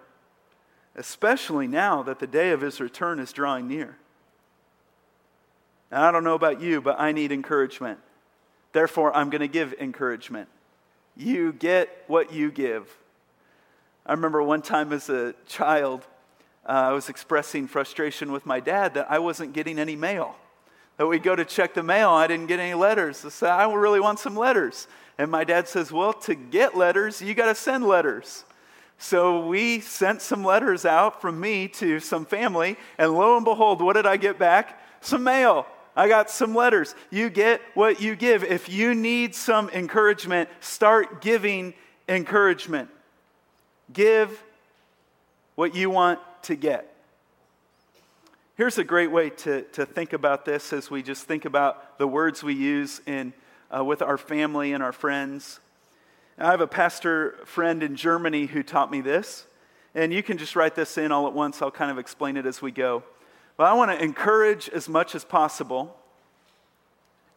especially 0.95 1.67
now 1.67 2.03
that 2.03 2.19
the 2.19 2.27
day 2.27 2.51
of 2.51 2.61
his 2.61 2.79
return 2.79 3.19
is 3.19 3.33
drawing 3.33 3.67
near. 3.67 3.97
Now, 5.91 6.07
I 6.07 6.11
don't 6.11 6.23
know 6.23 6.35
about 6.35 6.61
you, 6.61 6.79
but 6.79 7.01
I 7.01 7.11
need 7.11 7.33
encouragement. 7.33 7.99
Therefore, 8.73 9.15
I'm 9.15 9.29
going 9.29 9.41
to 9.41 9.47
give 9.47 9.73
encouragement. 9.73 10.49
You 11.15 11.53
get 11.53 12.03
what 12.07 12.33
you 12.33 12.51
give. 12.51 12.87
I 14.05 14.13
remember 14.13 14.41
one 14.41 14.61
time 14.61 14.93
as 14.93 15.09
a 15.09 15.35
child, 15.47 16.05
uh, 16.65 16.71
I 16.71 16.91
was 16.91 17.09
expressing 17.09 17.67
frustration 17.67 18.31
with 18.31 18.45
my 18.45 18.59
dad 18.59 18.93
that 18.95 19.11
I 19.11 19.19
wasn't 19.19 19.53
getting 19.53 19.77
any 19.77 19.95
mail. 19.95 20.35
That 20.97 21.07
we'd 21.07 21.23
go 21.23 21.35
to 21.35 21.45
check 21.45 21.73
the 21.73 21.83
mail, 21.83 22.09
I 22.09 22.27
didn't 22.27 22.47
get 22.47 22.59
any 22.59 22.73
letters. 22.73 23.25
I 23.25 23.29
said, 23.29 23.49
I 23.49 23.71
really 23.71 23.99
want 23.99 24.19
some 24.19 24.35
letters. 24.35 24.87
And 25.17 25.31
my 25.31 25.43
dad 25.43 25.67
says, 25.67 25.91
Well, 25.91 26.13
to 26.13 26.35
get 26.35 26.77
letters, 26.77 27.21
you 27.21 27.33
got 27.33 27.47
to 27.47 27.55
send 27.55 27.85
letters. 27.85 28.45
So 28.97 29.47
we 29.47 29.79
sent 29.79 30.21
some 30.21 30.43
letters 30.43 30.85
out 30.85 31.21
from 31.21 31.39
me 31.39 31.67
to 31.69 31.99
some 31.99 32.23
family, 32.23 32.77
and 32.99 33.13
lo 33.13 33.35
and 33.35 33.43
behold, 33.43 33.81
what 33.81 33.93
did 33.93 34.05
I 34.05 34.17
get 34.17 34.37
back? 34.37 34.79
Some 35.01 35.23
mail. 35.23 35.65
I 35.95 36.07
got 36.07 36.29
some 36.29 36.55
letters. 36.55 36.95
You 37.09 37.29
get 37.29 37.61
what 37.73 38.01
you 38.01 38.15
give. 38.15 38.43
If 38.43 38.69
you 38.69 38.95
need 38.95 39.35
some 39.35 39.69
encouragement, 39.69 40.49
start 40.61 41.21
giving 41.21 41.73
encouragement. 42.07 42.89
Give 43.91 44.41
what 45.55 45.75
you 45.75 45.89
want 45.89 46.19
to 46.43 46.55
get. 46.55 46.87
Here's 48.55 48.77
a 48.77 48.83
great 48.83 49.11
way 49.11 49.31
to, 49.31 49.63
to 49.63 49.85
think 49.85 50.13
about 50.13 50.45
this 50.45 50.71
as 50.71 50.91
we 50.91 51.01
just 51.01 51.25
think 51.25 51.45
about 51.45 51.97
the 51.97 52.07
words 52.07 52.43
we 52.43 52.53
use 52.53 53.01
in, 53.05 53.33
uh, 53.75 53.83
with 53.83 54.01
our 54.01 54.17
family 54.17 54.71
and 54.73 54.83
our 54.83 54.91
friends. 54.91 55.59
I 56.37 56.51
have 56.51 56.61
a 56.61 56.67
pastor 56.67 57.37
friend 57.45 57.83
in 57.83 57.95
Germany 57.95 58.45
who 58.45 58.63
taught 58.63 58.91
me 58.91 59.01
this, 59.01 59.45
and 59.93 60.13
you 60.13 60.23
can 60.23 60.37
just 60.37 60.55
write 60.55 60.75
this 60.75 60.97
in 60.97 61.11
all 61.11 61.27
at 61.27 61.33
once. 61.33 61.61
I'll 61.61 61.71
kind 61.71 61.91
of 61.91 61.97
explain 61.97 62.37
it 62.37 62.45
as 62.45 62.61
we 62.61 62.71
go. 62.71 63.03
But 63.61 63.67
I 63.67 63.73
want 63.73 63.91
to 63.91 64.03
encourage 64.03 64.69
as 64.69 64.89
much 64.89 65.13
as 65.13 65.23
possible, 65.23 65.95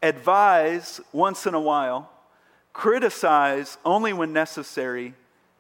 advise 0.03 0.99
once 1.13 1.45
in 1.45 1.53
a 1.53 1.61
while, 1.61 2.11
criticize 2.73 3.77
only 3.85 4.15
when 4.15 4.33
necessary, 4.33 5.13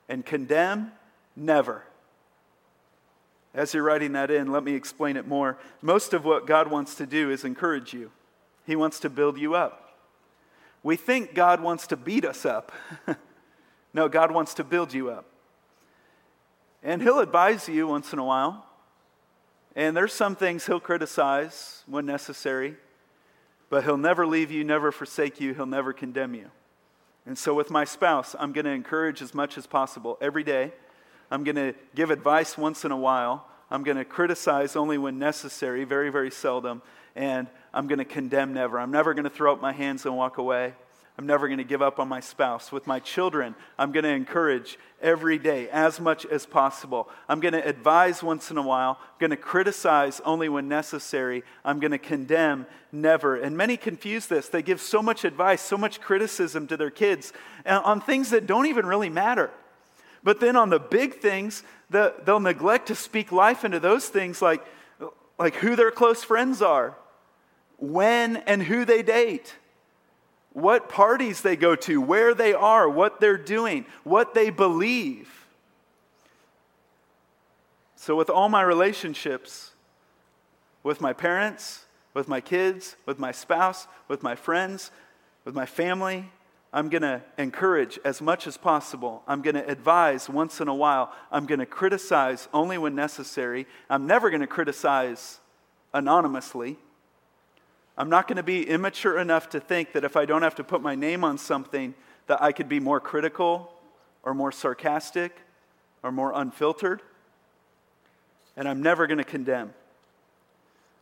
and 0.08 0.24
condemn 0.24 0.92
never. 1.36 1.84
As 3.52 3.74
you're 3.74 3.82
writing 3.82 4.12
that 4.12 4.30
in, 4.30 4.50
let 4.50 4.64
me 4.64 4.72
explain 4.72 5.18
it 5.18 5.28
more. 5.28 5.58
Most 5.82 6.14
of 6.14 6.24
what 6.24 6.46
God 6.46 6.70
wants 6.70 6.94
to 6.94 7.04
do 7.04 7.30
is 7.30 7.44
encourage 7.44 7.92
you, 7.92 8.10
He 8.64 8.74
wants 8.74 8.98
to 9.00 9.10
build 9.10 9.36
you 9.36 9.54
up. 9.54 9.98
We 10.82 10.96
think 10.96 11.34
God 11.34 11.60
wants 11.60 11.86
to 11.88 11.96
beat 11.98 12.24
us 12.24 12.46
up. 12.46 12.72
no, 13.92 14.08
God 14.08 14.32
wants 14.32 14.54
to 14.54 14.64
build 14.64 14.94
you 14.94 15.10
up. 15.10 15.26
And 16.82 17.02
He'll 17.02 17.20
advise 17.20 17.68
you 17.68 17.86
once 17.86 18.14
in 18.14 18.18
a 18.18 18.24
while. 18.24 18.64
And 19.76 19.96
there's 19.96 20.12
some 20.12 20.36
things 20.36 20.66
he'll 20.66 20.80
criticize 20.80 21.82
when 21.86 22.06
necessary, 22.06 22.76
but 23.70 23.84
he'll 23.84 23.96
never 23.96 24.26
leave 24.26 24.50
you, 24.50 24.62
never 24.62 24.92
forsake 24.92 25.40
you, 25.40 25.54
he'll 25.54 25.66
never 25.66 25.92
condemn 25.92 26.34
you. 26.34 26.50
And 27.26 27.36
so, 27.36 27.54
with 27.54 27.70
my 27.70 27.84
spouse, 27.84 28.36
I'm 28.38 28.52
going 28.52 28.66
to 28.66 28.70
encourage 28.70 29.22
as 29.22 29.34
much 29.34 29.56
as 29.56 29.66
possible 29.66 30.18
every 30.20 30.44
day. 30.44 30.72
I'm 31.30 31.42
going 31.42 31.56
to 31.56 31.74
give 31.94 32.10
advice 32.10 32.58
once 32.58 32.84
in 32.84 32.92
a 32.92 32.96
while. 32.96 33.46
I'm 33.70 33.82
going 33.82 33.96
to 33.96 34.04
criticize 34.04 34.76
only 34.76 34.98
when 34.98 35.18
necessary, 35.18 35.84
very, 35.84 36.10
very 36.10 36.30
seldom. 36.30 36.82
And 37.16 37.48
I'm 37.72 37.86
going 37.88 37.98
to 37.98 38.04
condemn 38.04 38.52
never. 38.52 38.78
I'm 38.78 38.90
never 38.90 39.14
going 39.14 39.24
to 39.24 39.30
throw 39.30 39.52
up 39.52 39.60
my 39.60 39.72
hands 39.72 40.04
and 40.04 40.16
walk 40.16 40.38
away. 40.38 40.74
I'm 41.16 41.26
never 41.26 41.46
going 41.46 41.58
to 41.58 41.64
give 41.64 41.80
up 41.80 42.00
on 42.00 42.08
my 42.08 42.18
spouse. 42.18 42.72
With 42.72 42.88
my 42.88 42.98
children, 42.98 43.54
I'm 43.78 43.92
going 43.92 44.02
to 44.02 44.10
encourage 44.10 44.78
every 45.00 45.38
day 45.38 45.68
as 45.70 46.00
much 46.00 46.26
as 46.26 46.44
possible. 46.44 47.08
I'm 47.28 47.38
going 47.38 47.52
to 47.52 47.64
advise 47.64 48.20
once 48.20 48.50
in 48.50 48.58
a 48.58 48.62
while. 48.62 48.98
I'm 49.00 49.18
going 49.20 49.30
to 49.30 49.36
criticize 49.36 50.20
only 50.24 50.48
when 50.48 50.66
necessary. 50.66 51.44
I'm 51.64 51.78
going 51.78 51.92
to 51.92 51.98
condemn 51.98 52.66
never. 52.90 53.36
And 53.36 53.56
many 53.56 53.76
confuse 53.76 54.26
this. 54.26 54.48
They 54.48 54.60
give 54.60 54.80
so 54.80 55.02
much 55.02 55.24
advice, 55.24 55.62
so 55.62 55.78
much 55.78 56.00
criticism 56.00 56.66
to 56.66 56.76
their 56.76 56.90
kids 56.90 57.32
uh, 57.64 57.80
on 57.84 58.00
things 58.00 58.30
that 58.30 58.48
don't 58.48 58.66
even 58.66 58.84
really 58.84 59.10
matter. 59.10 59.50
But 60.24 60.40
then 60.40 60.56
on 60.56 60.68
the 60.68 60.80
big 60.80 61.20
things, 61.20 61.62
they'll 61.90 62.40
neglect 62.40 62.88
to 62.88 62.96
speak 62.96 63.30
life 63.30 63.64
into 63.64 63.78
those 63.78 64.08
things 64.08 64.42
like, 64.42 64.64
like 65.38 65.54
who 65.56 65.76
their 65.76 65.92
close 65.92 66.24
friends 66.24 66.60
are, 66.60 66.96
when 67.78 68.38
and 68.38 68.64
who 68.64 68.84
they 68.84 69.02
date 69.02 69.54
what 70.54 70.88
parties 70.88 71.42
they 71.42 71.56
go 71.56 71.76
to, 71.76 72.00
where 72.00 72.32
they 72.32 72.54
are, 72.54 72.88
what 72.88 73.20
they're 73.20 73.36
doing, 73.36 73.84
what 74.04 74.34
they 74.34 74.48
believe. 74.48 75.46
So, 77.96 78.16
with 78.16 78.30
all 78.30 78.48
my 78.48 78.62
relationships, 78.62 79.72
with 80.82 81.00
my 81.00 81.12
parents, 81.12 81.84
with 82.14 82.28
my 82.28 82.40
kids, 82.40 82.96
with 83.04 83.18
my 83.18 83.32
spouse, 83.32 83.86
with 84.08 84.22
my 84.22 84.36
friends, 84.36 84.90
with 85.44 85.54
my 85.54 85.66
family, 85.66 86.30
I'm 86.72 86.88
going 86.88 87.02
to 87.02 87.22
encourage 87.38 87.98
as 88.04 88.20
much 88.20 88.46
as 88.46 88.56
possible. 88.56 89.22
I'm 89.26 89.42
going 89.42 89.54
to 89.54 89.68
advise 89.68 90.28
once 90.28 90.60
in 90.60 90.68
a 90.68 90.74
while. 90.74 91.12
I'm 91.30 91.46
going 91.46 91.60
to 91.60 91.66
criticize 91.66 92.48
only 92.52 92.78
when 92.78 92.94
necessary. 92.94 93.66
I'm 93.88 94.06
never 94.06 94.28
going 94.28 94.40
to 94.40 94.46
criticize 94.46 95.40
anonymously. 95.92 96.78
I'm 97.96 98.10
not 98.10 98.26
going 98.26 98.36
to 98.36 98.42
be 98.42 98.68
immature 98.68 99.18
enough 99.18 99.50
to 99.50 99.60
think 99.60 99.92
that 99.92 100.04
if 100.04 100.16
I 100.16 100.24
don't 100.24 100.42
have 100.42 100.56
to 100.56 100.64
put 100.64 100.82
my 100.82 100.94
name 100.94 101.22
on 101.22 101.38
something, 101.38 101.94
that 102.26 102.42
I 102.42 102.52
could 102.52 102.68
be 102.68 102.80
more 102.80 103.00
critical 103.00 103.72
or 104.22 104.34
more 104.34 104.50
sarcastic 104.50 105.36
or 106.02 106.10
more 106.10 106.32
unfiltered. 106.34 107.02
and 108.56 108.68
I'm 108.68 108.82
never 108.82 109.06
going 109.06 109.18
to 109.18 109.24
condemn. 109.24 109.74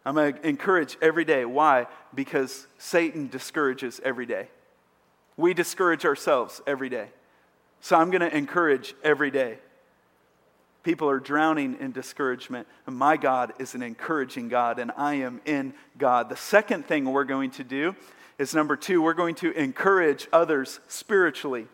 I'm 0.04 0.14
going 0.14 0.34
to 0.34 0.48
encourage 0.48 0.96
every 1.00 1.24
day. 1.24 1.44
Why? 1.44 1.86
Because 2.14 2.66
Satan 2.78 3.28
discourages 3.28 4.00
every 4.04 4.26
day. 4.26 4.48
We 5.36 5.54
discourage 5.54 6.04
ourselves 6.04 6.60
every 6.66 6.88
day. 6.88 7.08
So 7.80 7.96
I'm 7.96 8.10
going 8.10 8.20
to 8.22 8.34
encourage 8.36 8.94
every 9.02 9.30
day. 9.30 9.58
People 10.82 11.08
are 11.08 11.20
drowning 11.20 11.76
in 11.78 11.92
discouragement. 11.92 12.66
And 12.86 12.96
my 12.96 13.16
God 13.16 13.52
is 13.58 13.74
an 13.74 13.82
encouraging 13.82 14.48
God, 14.48 14.78
and 14.78 14.90
I 14.96 15.14
am 15.14 15.40
in 15.44 15.74
God. 15.96 16.28
The 16.28 16.36
second 16.36 16.86
thing 16.86 17.04
we're 17.04 17.24
going 17.24 17.52
to 17.52 17.64
do 17.64 17.94
is 18.38 18.54
number 18.54 18.76
two, 18.76 19.00
we're 19.00 19.14
going 19.14 19.36
to 19.36 19.52
encourage 19.52 20.26
others 20.32 20.80
spiritually. 20.88 21.66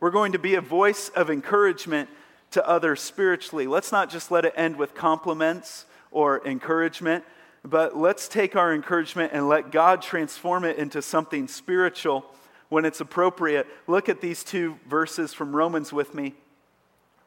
We're 0.00 0.10
going 0.10 0.32
to 0.32 0.38
be 0.38 0.54
a 0.54 0.60
voice 0.60 1.10
of 1.10 1.30
encouragement 1.30 2.08
to 2.52 2.66
others 2.66 3.00
spiritually. 3.00 3.66
Let's 3.66 3.92
not 3.92 4.10
just 4.10 4.30
let 4.30 4.44
it 4.44 4.54
end 4.56 4.76
with 4.76 4.94
compliments 4.94 5.86
or 6.10 6.46
encouragement, 6.46 7.24
but 7.64 7.96
let's 7.96 8.28
take 8.28 8.56
our 8.56 8.72
encouragement 8.72 9.32
and 9.32 9.48
let 9.48 9.72
God 9.72 10.02
transform 10.02 10.64
it 10.64 10.78
into 10.78 11.02
something 11.02 11.48
spiritual 11.48 12.24
when 12.68 12.84
it's 12.84 13.00
appropriate. 13.00 13.66
Look 13.86 14.08
at 14.08 14.20
these 14.20 14.44
two 14.44 14.78
verses 14.88 15.34
from 15.34 15.54
Romans 15.54 15.92
with 15.92 16.14
me. 16.14 16.34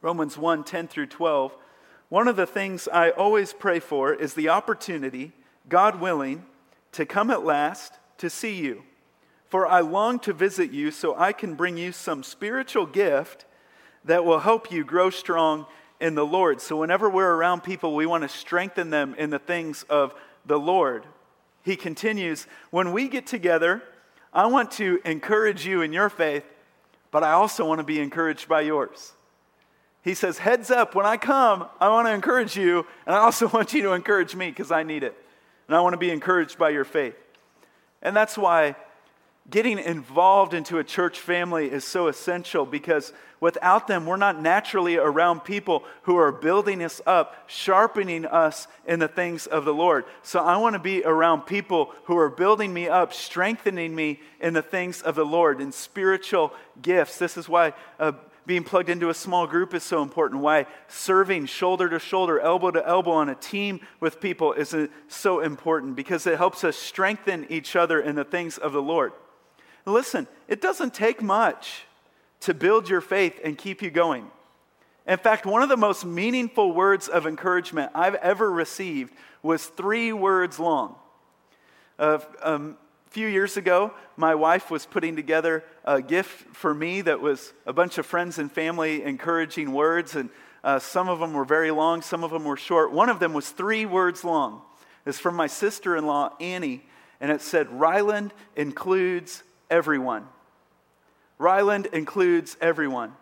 Romans 0.02 0.38
1 0.38 0.64
10 0.64 0.88
through 0.88 1.08
12. 1.08 1.56
One 2.10 2.28
of 2.28 2.36
the 2.36 2.46
things 2.46 2.88
I 2.88 3.10
always 3.10 3.54
pray 3.54 3.80
for 3.80 4.14
is 4.14 4.34
the 4.34 4.50
opportunity, 4.50 5.34
God 5.68 6.00
willing, 6.00 6.46
to 6.94 7.06
come 7.06 7.30
at 7.30 7.44
last 7.44 7.94
to 8.20 8.30
see 8.30 8.56
you. 8.56 8.84
For 9.50 9.68
I 9.68 9.82
long 9.82 10.20
to 10.20 10.34
visit 10.34 10.72
you 10.72 10.92
so 10.92 11.16
I 11.18 11.32
can 11.32 11.56
bring 11.56 11.78
you 11.78 11.92
some 11.92 12.24
spiritual 12.24 12.86
gift 12.86 13.46
that 14.06 14.26
will 14.26 14.40
help 14.40 14.72
you 14.72 14.84
grow 14.84 15.10
strong 15.10 15.66
in 16.00 16.16
the 16.16 16.26
Lord. 16.26 16.62
So, 16.62 16.78
whenever 16.78 17.10
we're 17.10 17.34
around 17.34 17.64
people, 17.64 17.96
we 17.96 18.06
want 18.06 18.24
to 18.24 18.30
strengthen 18.30 18.90
them 18.90 19.16
in 19.18 19.30
the 19.30 19.40
things 19.40 19.84
of 19.90 20.14
the 20.46 20.60
Lord. 20.60 21.06
He 21.64 21.76
continues, 21.76 22.48
When 22.72 22.94
we 22.94 23.08
get 23.08 23.28
together, 23.28 23.84
I 24.34 24.46
want 24.46 24.72
to 24.72 25.02
encourage 25.04 25.66
you 25.66 25.82
in 25.82 25.92
your 25.92 26.10
faith, 26.10 26.46
but 27.12 27.24
I 27.24 27.32
also 27.32 27.66
want 27.66 27.80
to 27.80 27.84
be 27.84 28.00
encouraged 28.00 28.48
by 28.48 28.62
yours. 28.62 29.14
He 30.08 30.14
says, 30.14 30.38
Heads 30.38 30.72
up, 30.72 30.96
when 30.96 31.06
I 31.06 31.18
come, 31.18 31.68
I 31.82 31.90
want 31.90 32.08
to 32.08 32.14
encourage 32.14 32.56
you, 32.56 32.86
and 33.06 33.14
I 33.14 33.20
also 33.20 33.48
want 33.54 33.74
you 33.74 33.82
to 33.82 33.92
encourage 33.92 34.38
me 34.38 34.50
because 34.50 34.72
I 34.72 34.84
need 34.84 35.04
it. 35.04 35.22
And 35.68 35.76
I 35.76 35.82
want 35.82 35.96
to 35.96 35.98
be 35.98 36.12
encouraged 36.12 36.58
by 36.58 36.70
your 36.70 36.86
faith. 36.86 37.18
And 38.02 38.16
that's 38.16 38.38
why 38.38 38.78
getting 39.50 39.78
involved 39.78 40.54
into 40.54 40.78
a 40.78 40.84
church 40.84 41.20
family 41.20 41.70
is 41.70 41.84
so 41.84 42.08
essential 42.08 42.66
because 42.66 43.12
without 43.42 43.88
them, 43.88 44.06
we're 44.06 44.16
not 44.16 44.42
naturally 44.42 44.96
around 44.96 45.42
people 45.42 45.84
who 46.04 46.16
are 46.16 46.32
building 46.32 46.82
us 46.82 47.02
up, 47.06 47.36
sharpening 47.48 48.26
us 48.26 48.70
in 48.86 49.00
the 49.00 49.08
things 49.10 49.46
of 49.46 49.66
the 49.66 49.74
Lord. 49.74 50.06
So 50.22 50.40
I 50.40 50.56
want 50.56 50.74
to 50.76 50.80
be 50.80 51.04
around 51.04 51.42
people 51.42 51.94
who 52.06 52.18
are 52.18 52.30
building 52.30 52.74
me 52.74 52.88
up, 52.88 53.12
strengthening 53.12 53.94
me 53.94 54.22
in 54.40 54.54
the 54.54 54.62
things 54.62 55.02
of 55.02 55.16
the 55.16 55.26
Lord, 55.26 55.60
in 55.60 55.74
spiritual 55.74 56.54
gifts. 56.82 57.18
This 57.18 57.36
is 57.36 57.50
why. 57.50 57.74
Uh, 58.00 58.14
being 58.48 58.64
plugged 58.64 58.90
into 58.90 59.10
a 59.10 59.14
small 59.14 59.46
group 59.46 59.74
is 59.74 59.84
so 59.84 60.02
important. 60.02 60.42
Why 60.42 60.68
serving 60.88 61.48
shoulder 61.48 61.90
to 61.90 62.00
shoulder, 62.00 62.40
elbow 62.40 62.72
to 62.72 62.88
elbow 62.88 63.12
on 63.12 63.28
a 63.28 63.36
team 63.36 63.82
with 64.00 64.22
people 64.22 64.54
is 64.54 64.74
so 65.10 65.42
important 65.42 65.98
because 65.98 66.26
it 66.26 66.38
helps 66.38 66.64
us 66.64 66.78
strengthen 66.78 67.46
each 67.52 67.76
other 67.76 68.00
in 68.00 68.16
the 68.16 68.24
things 68.24 68.58
of 68.58 68.72
the 68.72 68.82
Lord. 68.82 69.12
Listen, 69.86 70.28
it 70.48 70.62
doesn't 70.62 70.94
take 70.94 71.22
much 71.22 71.84
to 72.40 72.54
build 72.54 72.90
your 72.90 73.02
faith 73.02 73.38
and 73.44 73.58
keep 73.58 73.82
you 73.82 73.92
going. 73.92 74.32
In 75.06 75.18
fact, 75.18 75.46
one 75.46 75.62
of 75.62 75.70
the 75.70 75.78
most 75.78 76.06
meaningful 76.06 76.72
words 76.72 77.10
of 77.10 77.28
encouragement 77.28 77.92
I've 77.94 78.16
ever 78.16 78.50
received 78.50 79.14
was 79.44 79.66
three 79.66 80.14
words 80.14 80.58
long. 80.58 80.96
Uh, 82.00 82.20
um, 82.42 82.78
few 83.10 83.28
years 83.28 83.58
ago, 83.58 83.94
my 84.16 84.36
wife 84.36 84.70
was 84.70 84.86
putting 84.86 85.16
together 85.16 85.64
a 85.86 86.02
gift 86.02 86.56
for 86.56 86.74
me 86.74 87.02
that 87.02 87.22
was 87.22 87.54
a 87.66 87.74
bunch 87.74 87.98
of 87.98 88.06
friends 88.06 88.38
and 88.38 88.52
family 88.52 89.04
encouraging 89.04 89.72
words, 89.74 90.16
and 90.16 90.30
uh, 90.64 90.80
some 90.80 91.08
of 91.08 91.20
them 91.20 91.34
were 91.34 91.46
very 91.46 91.72
long, 91.72 92.02
some 92.02 92.24
of 92.24 92.32
them 92.32 92.44
were 92.44 92.58
short. 92.58 92.92
One 92.92 93.10
of 93.10 93.20
them 93.20 93.34
was 93.34 93.50
three 93.50 93.86
words 93.86 94.24
long. 94.24 94.62
It's 95.06 95.20
from 95.20 95.36
my 95.36 95.48
sister 95.48 95.96
in 95.96 96.06
law, 96.06 96.34
Annie, 96.40 96.84
and 97.22 97.32
it 97.32 97.42
said, 97.42 97.72
Ryland 97.72 98.34
includes 98.56 99.44
everyone. 99.70 100.28
Ryland 101.38 101.88
includes 101.94 102.58
everyone. 102.60 103.14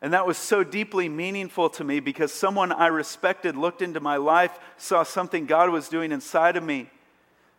And 0.00 0.12
that 0.12 0.26
was 0.26 0.36
so 0.36 0.64
deeply 0.64 1.08
meaningful 1.08 1.70
to 1.70 1.84
me 1.84 2.00
because 2.00 2.32
someone 2.32 2.72
I 2.72 2.88
respected 2.88 3.56
looked 3.56 3.82
into 3.82 4.00
my 4.00 4.16
life, 4.16 4.58
saw 4.76 5.04
something 5.04 5.46
God 5.46 5.70
was 5.70 5.88
doing 5.88 6.12
inside 6.12 6.56
of 6.56 6.64
me, 6.64 6.90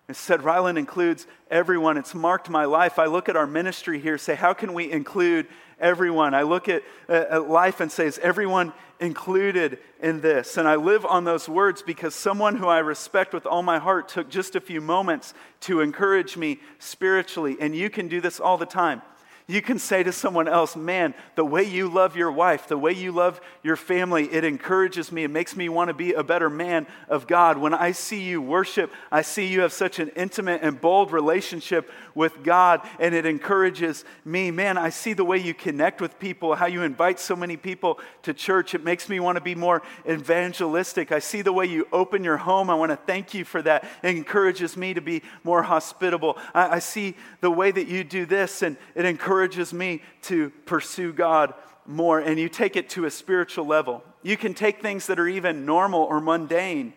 and 0.08 0.18
said, 0.18 0.44
Ryland 0.44 0.78
includes 0.78 1.28
everyone. 1.50 1.98
It's 1.98 2.14
marked 2.14 2.50
my 2.50 2.66
life. 2.66 3.00
I 3.00 3.06
look 3.06 3.30
at 3.30 3.38
our 3.38 3.48
ministry 3.48 4.00
here, 4.00 4.18
say, 4.18 4.36
how 4.36 4.54
can 4.54 4.74
we 4.74 4.92
include 4.92 5.48
everyone? 5.80 6.34
I 6.34 6.42
look 6.42 6.68
at, 6.68 6.84
at 7.08 7.50
life 7.50 7.80
and 7.80 7.92
say, 7.92 8.06
is 8.06 8.20
everyone 8.20 8.74
included 9.00 9.80
in 10.02 10.22
this? 10.22 10.58
And 10.58 10.68
I 10.68 10.76
live 10.76 11.06
on 11.06 11.24
those 11.24 11.48
words 11.48 11.82
because 11.82 12.16
someone 12.16 12.58
who 12.58 12.68
I 12.68 12.80
respect 12.80 13.34
with 13.34 13.46
all 13.46 13.64
my 13.64 13.80
heart 13.80 14.10
took 14.10 14.30
just 14.30 14.56
a 14.56 14.62
few 14.62 14.82
moments 14.82 15.34
to 15.62 15.80
encourage 15.80 16.36
me 16.36 16.60
spiritually. 16.80 17.56
And 17.60 17.74
you 17.76 17.90
can 17.90 18.10
do 18.10 18.20
this 18.20 18.40
all 18.40 18.58
the 18.58 18.66
time. 18.66 19.02
You 19.46 19.62
can 19.62 19.78
say 19.78 20.04
to 20.04 20.14
someone 20.14 20.48
else, 20.48 20.76
Man, 20.78 21.14
the 21.36 21.44
way 21.44 21.64
you 21.64 21.90
love 21.90 22.16
your 22.16 22.32
wife, 22.32 22.68
the 22.70 22.78
way 22.78 22.94
you 22.94 23.12
love 23.12 23.42
your 23.62 23.76
family, 23.76 24.32
it 24.32 24.46
encourages 24.46 25.12
me. 25.12 25.26
It 25.26 25.32
makes 25.32 25.56
me 25.56 25.68
want 25.68 25.90
to 25.90 25.94
be 25.94 26.14
a 26.14 26.24
better 26.24 26.50
man 26.50 26.88
of 27.10 27.28
God. 27.28 27.58
When 27.58 27.74
I 27.74 27.92
see 27.92 28.22
you 28.22 28.42
worship, 28.42 28.90
I 29.12 29.22
see 29.22 29.48
you 29.48 29.62
have 29.62 29.74
such 29.74 30.00
an 30.00 30.10
intimate 30.16 30.62
and 30.64 30.80
bold 30.80 31.12
relationship 31.12 31.92
with 32.16 32.42
God, 32.42 32.88
and 33.00 33.14
it 33.14 33.26
encourages 33.26 34.06
me. 34.24 34.50
Man, 34.50 34.78
I 34.78 34.90
see 34.90 35.12
the 35.12 35.26
way 35.26 35.40
you 35.40 35.54
connect 35.54 36.00
with 36.00 36.20
people, 36.20 36.56
how 36.56 36.68
you 36.68 36.84
invite 36.84 37.20
so 37.20 37.36
many 37.36 37.58
people 37.58 38.00
to 38.22 38.34
church. 38.34 38.74
It 38.74 38.86
makes 38.86 39.10
me 39.10 39.20
want 39.20 39.36
to 39.36 39.44
be 39.44 39.56
more 39.56 39.82
evangelistic. 40.10 41.12
I 41.12 41.20
see 41.20 41.42
the 41.42 41.54
way 41.54 41.66
you 41.66 41.86
open 41.92 42.24
your 42.24 42.38
home. 42.38 42.70
I 42.70 42.76
want 42.76 42.92
to 42.92 42.98
thank 42.98 43.34
you 43.34 43.44
for 43.44 43.62
that. 43.64 43.84
It 44.04 44.16
encourages 44.16 44.78
me 44.78 44.94
to 44.94 45.02
be 45.02 45.22
more 45.44 45.64
hospitable. 45.64 46.38
I, 46.54 46.76
I 46.76 46.80
see 46.80 47.18
the 47.42 47.52
way 47.52 47.72
that 47.72 47.90
you 47.90 48.06
do 48.06 48.26
this, 48.26 48.62
and 48.62 48.78
it 48.96 49.04
encourages 49.04 49.33
encourages 49.34 49.74
me 49.74 50.00
to 50.22 50.52
pursue 50.66 51.12
God 51.12 51.56
more. 51.88 52.20
And 52.20 52.40
you 52.40 52.48
take 52.48 52.76
it 52.76 52.90
to 52.90 53.06
a 53.06 53.12
spiritual 53.12 53.66
level. 53.66 54.04
You 54.22 54.38
can 54.38 54.54
take 54.54 54.80
things 54.80 55.08
that 55.08 55.20
are 55.20 55.28
even 55.28 55.66
normal 55.66 56.04
or 56.04 56.22
mundane 56.22 56.94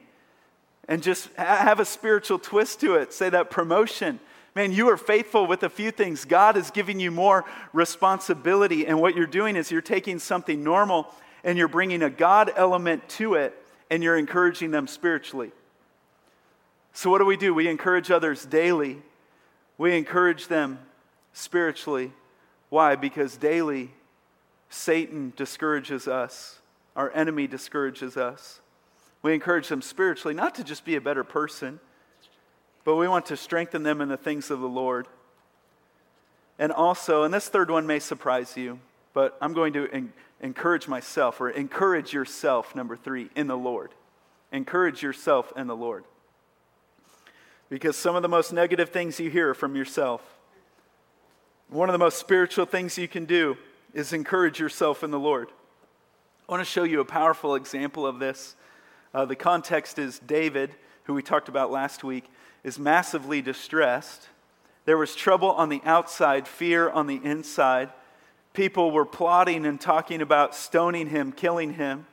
and 0.86 1.02
just 1.02 1.28
have 1.36 1.80
a 1.80 1.84
spiritual 1.86 2.38
twist 2.38 2.80
to 2.80 2.96
it. 2.96 3.14
Say 3.14 3.30
that 3.30 3.50
promotion. 3.50 4.20
Man, 4.54 4.70
you 4.70 4.88
are 4.90 4.98
faithful 4.98 5.46
with 5.46 5.62
a 5.62 5.70
few 5.70 5.90
things. 5.90 6.26
God 6.26 6.58
is 6.58 6.70
giving 6.70 7.00
you 7.00 7.10
more 7.10 7.46
responsibility. 7.72 8.86
And 8.86 9.00
what 9.00 9.16
you're 9.16 9.26
doing 9.26 9.56
is 9.56 9.70
you're 9.70 9.80
taking 9.80 10.18
something 10.18 10.62
normal 10.62 11.08
and 11.42 11.56
you're 11.56 11.68
bringing 11.68 12.02
a 12.02 12.10
God 12.10 12.52
element 12.54 13.08
to 13.10 13.34
it 13.34 13.56
and 13.90 14.02
you're 14.02 14.18
encouraging 14.18 14.72
them 14.72 14.86
spiritually. 14.86 15.52
So, 16.92 17.10
what 17.10 17.18
do 17.18 17.24
we 17.24 17.36
do? 17.38 17.54
We 17.54 17.66
encourage 17.66 18.10
others 18.10 18.44
daily, 18.44 18.98
we 19.78 19.96
encourage 19.96 20.48
them 20.48 20.78
spiritually. 21.32 22.12
Why? 22.76 22.94
Because 22.94 23.38
daily 23.38 23.88
Satan 24.68 25.32
discourages 25.34 26.06
us, 26.06 26.58
our 26.94 27.10
enemy 27.12 27.46
discourages 27.46 28.18
us. 28.18 28.60
We 29.22 29.32
encourage 29.32 29.68
them 29.68 29.80
spiritually, 29.80 30.34
not 30.34 30.54
to 30.56 30.62
just 30.62 30.84
be 30.84 30.94
a 30.94 31.00
better 31.00 31.24
person, 31.24 31.80
but 32.84 32.96
we 32.96 33.08
want 33.08 33.24
to 33.26 33.36
strengthen 33.38 33.82
them 33.82 34.02
in 34.02 34.10
the 34.10 34.18
things 34.18 34.50
of 34.50 34.60
the 34.60 34.68
Lord. 34.68 35.08
And 36.58 36.70
also, 36.70 37.22
and 37.22 37.32
this 37.32 37.48
third 37.48 37.70
one 37.70 37.86
may 37.86 37.98
surprise 37.98 38.58
you, 38.58 38.78
but 39.14 39.38
I'm 39.40 39.54
going 39.54 39.72
to 39.72 39.88
en- 39.90 40.12
encourage 40.42 40.86
myself, 40.86 41.40
or 41.40 41.48
encourage 41.48 42.12
yourself, 42.12 42.76
number 42.76 42.94
three, 42.94 43.30
in 43.34 43.46
the 43.46 43.56
Lord. 43.56 43.92
Encourage 44.52 45.02
yourself 45.02 45.50
in 45.56 45.66
the 45.66 45.74
Lord. 45.74 46.04
Because 47.70 47.96
some 47.96 48.16
of 48.16 48.20
the 48.20 48.28
most 48.28 48.52
negative 48.52 48.90
things 48.90 49.18
you 49.18 49.30
hear 49.30 49.54
from 49.54 49.76
yourself. 49.76 50.35
One 51.68 51.88
of 51.88 51.92
the 51.94 51.98
most 51.98 52.18
spiritual 52.18 52.64
things 52.64 52.96
you 52.96 53.08
can 53.08 53.24
do 53.24 53.56
is 53.92 54.12
encourage 54.12 54.60
yourself 54.60 55.02
in 55.02 55.10
the 55.10 55.18
Lord. 55.18 55.48
I 56.48 56.52
want 56.52 56.60
to 56.60 56.70
show 56.70 56.84
you 56.84 57.00
a 57.00 57.04
powerful 57.04 57.56
example 57.56 58.06
of 58.06 58.20
this. 58.20 58.54
Uh, 59.12 59.24
the 59.24 59.34
context 59.34 59.98
is 59.98 60.20
David, 60.20 60.76
who 61.04 61.14
we 61.14 61.22
talked 61.22 61.48
about 61.48 61.72
last 61.72 62.04
week, 62.04 62.26
is 62.62 62.78
massively 62.78 63.42
distressed. 63.42 64.28
There 64.84 64.96
was 64.96 65.16
trouble 65.16 65.50
on 65.50 65.68
the 65.68 65.82
outside, 65.84 66.46
fear 66.46 66.88
on 66.88 67.08
the 67.08 67.20
inside. 67.24 67.90
People 68.52 68.92
were 68.92 69.04
plotting 69.04 69.66
and 69.66 69.80
talking 69.80 70.22
about 70.22 70.54
stoning 70.54 71.08
him, 71.08 71.32
killing 71.32 71.74
him. 71.74 72.06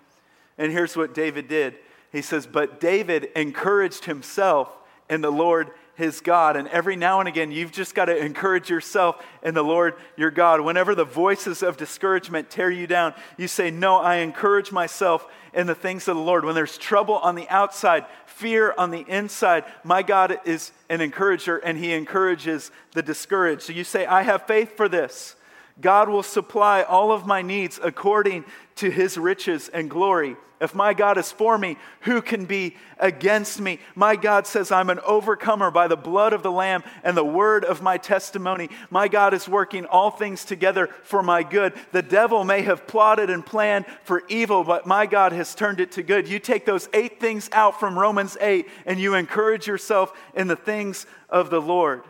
And 0.58 0.72
here's 0.72 0.98
what 0.98 1.14
David 1.14 1.48
did 1.48 1.76
He 2.12 2.24
says, 2.24 2.48
But 2.48 2.80
David 2.80 3.30
encouraged 3.36 4.06
himself 4.06 4.76
in 5.12 5.22
the 5.22 5.32
Lord 5.32 5.70
his 5.96 6.22
God. 6.22 6.56
And 6.56 6.68
every 6.70 6.96
now 6.96 7.20
and 7.20 7.30
again, 7.30 7.52
you've 7.52 7.72
just 7.72 7.94
got 7.94 8.06
to 8.06 8.18
encourage 8.18 8.70
yourself 8.70 9.24
in 9.44 9.54
the 9.54 9.64
Lord 9.64 9.96
your 10.18 10.32
God. 10.32 10.62
Whenever 10.62 10.96
the 10.96 11.06
voices 11.06 11.62
of 11.62 11.78
discouragement 11.78 12.50
tear 12.50 12.72
you 12.72 12.88
down, 12.88 13.14
you 13.38 13.48
say, 13.48 13.70
No, 13.70 13.98
I 13.98 14.18
encourage 14.18 14.72
myself 14.72 15.28
in 15.54 15.68
the 15.68 15.76
things 15.76 16.08
of 16.08 16.16
the 16.16 16.22
Lord. 16.22 16.46
When 16.46 16.56
there's 16.56 16.78
trouble 16.78 17.16
on 17.18 17.36
the 17.36 17.48
outside, 17.50 18.06
fear 18.26 18.74
on 18.78 18.92
the 18.92 19.06
inside, 19.08 19.66
my 19.84 20.02
God 20.02 20.40
is 20.46 20.72
an 20.90 21.02
encourager 21.02 21.58
and 21.58 21.78
he 21.78 21.94
encourages 21.94 22.72
the 22.94 23.04
discouraged. 23.04 23.62
So 23.62 23.74
you 23.74 23.84
say, 23.84 24.06
I 24.06 24.24
have 24.24 24.48
faith 24.48 24.76
for 24.76 24.90
this. 24.90 25.36
God 25.82 26.10
will 26.10 26.24
supply 26.24 26.84
all 26.84 27.12
of 27.12 27.26
my 27.26 27.42
needs 27.42 27.80
according 27.82 28.46
to 28.76 28.90
his 28.90 29.18
riches 29.18 29.70
and 29.70 29.90
glory. 29.90 30.36
If 30.64 30.74
my 30.74 30.94
God 30.94 31.18
is 31.18 31.30
for 31.30 31.58
me, 31.58 31.78
who 32.02 32.22
can 32.22 32.46
be 32.46 32.78
against 32.98 33.60
me? 33.60 33.80
My 33.96 34.16
God 34.16 34.48
says, 34.48 34.72
I'm 34.72 34.90
an 34.90 35.00
overcomer 35.00 35.72
by 35.72 35.90
the 35.90 35.98
blood 35.98 36.32
of 36.32 36.42
the 36.42 36.52
Lamb 36.52 36.84
and 37.04 37.18
the 37.18 37.26
word 37.26 37.66
of 37.66 37.82
my 37.82 37.98
testimony. 37.98 38.70
My 38.90 39.10
God 39.10 39.34
is 39.34 39.50
working 39.50 39.86
all 39.86 40.10
things 40.10 40.46
together 40.46 40.88
for 41.04 41.22
my 41.22 41.44
good. 41.44 41.74
The 41.92 42.02
devil 42.02 42.46
may 42.46 42.62
have 42.62 42.88
plotted 42.88 43.30
and 43.30 43.46
planned 43.46 43.86
for 44.04 44.24
evil, 44.30 44.64
but 44.64 44.88
my 44.88 45.06
God 45.06 45.34
has 45.34 45.54
turned 45.54 45.82
it 45.82 45.92
to 45.94 46.04
good. 46.04 46.30
You 46.30 46.40
take 46.40 46.66
those 46.66 46.88
eight 46.94 47.20
things 47.20 47.50
out 47.52 47.78
from 47.78 48.00
Romans 48.00 48.38
8 48.40 48.66
and 48.86 49.00
you 49.00 49.16
encourage 49.16 49.68
yourself 49.68 50.14
in 50.34 50.48
the 50.48 50.56
things 50.56 51.06
of 51.30 51.50
the 51.50 51.62
Lord. 51.62 52.04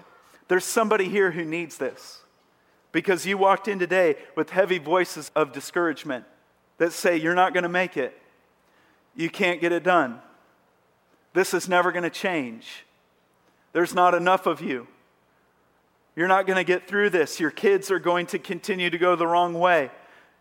There's 0.47 0.65
somebody 0.65 1.09
here 1.09 1.31
who 1.31 1.43
needs 1.43 1.77
this 1.77 2.22
because 2.93 3.25
you 3.25 3.37
walked 3.37 3.67
in 3.67 3.79
today 3.79 4.15
with 4.37 4.51
heavy 4.51 4.77
voices 4.77 5.29
of 5.35 5.51
discouragement 5.51 6.23
that 6.77 6.93
say, 6.93 7.17
You're 7.17 7.35
not 7.35 7.53
going 7.53 7.63
to 7.63 7.69
make 7.69 7.97
it. 7.97 8.17
You 9.15 9.29
can't 9.29 9.59
get 9.59 9.73
it 9.73 9.83
done. 9.83 10.21
This 11.33 11.53
is 11.53 11.67
never 11.67 11.91
going 11.91 12.03
to 12.03 12.09
change. 12.09 12.85
There's 13.73 13.93
not 13.93 14.13
enough 14.13 14.45
of 14.45 14.61
you. 14.61 14.87
You're 16.15 16.27
not 16.27 16.45
going 16.45 16.57
to 16.57 16.63
get 16.63 16.87
through 16.87 17.09
this. 17.09 17.39
Your 17.39 17.51
kids 17.51 17.89
are 17.89 17.99
going 17.99 18.27
to 18.27 18.39
continue 18.39 18.89
to 18.91 18.97
go 18.99 19.15
the 19.15 19.27
wrong 19.27 19.55
way. 19.55 19.89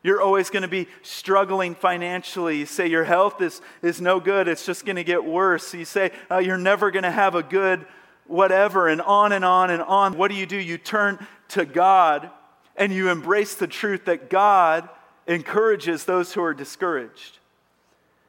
You're 0.02 0.20
always 0.20 0.50
going 0.50 0.62
to 0.62 0.68
be 0.68 0.88
struggling 1.00 1.74
financially. 1.74 2.58
You 2.58 2.66
say 2.66 2.88
your 2.88 3.04
health 3.04 3.40
is, 3.40 3.62
is 3.80 4.00
no 4.00 4.20
good, 4.20 4.48
it's 4.48 4.66
just 4.66 4.84
going 4.84 4.96
to 4.96 5.04
get 5.04 5.24
worse. 5.24 5.72
You 5.72 5.86
say 5.86 6.10
uh, 6.30 6.38
you're 6.38 6.58
never 6.58 6.90
going 6.90 7.04
to 7.04 7.10
have 7.10 7.34
a 7.34 7.42
good 7.42 7.86
whatever, 8.26 8.88
and 8.88 9.00
on 9.00 9.32
and 9.32 9.44
on 9.44 9.70
and 9.70 9.82
on. 9.82 10.16
What 10.16 10.30
do 10.30 10.36
you 10.36 10.46
do? 10.46 10.56
You 10.56 10.78
turn 10.78 11.24
to 11.48 11.64
God 11.64 12.30
and 12.76 12.92
you 12.92 13.10
embrace 13.10 13.54
the 13.54 13.66
truth 13.66 14.06
that 14.06 14.30
God 14.30 14.88
encourages 15.26 16.04
those 16.04 16.32
who 16.32 16.42
are 16.42 16.54
discouraged. 16.54 17.38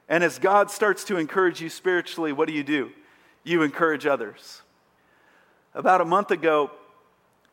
And 0.09 0.23
as 0.23 0.37
God 0.37 0.69
starts 0.69 1.03
to 1.05 1.17
encourage 1.17 1.61
you 1.61 1.69
spiritually, 1.69 2.33
what 2.33 2.47
do 2.47 2.53
you 2.53 2.63
do? 2.63 2.91
You 3.43 3.61
encourage 3.61 4.05
others. 4.05 4.61
About 5.73 6.01
a 6.01 6.05
month 6.05 6.31
ago, 6.31 6.71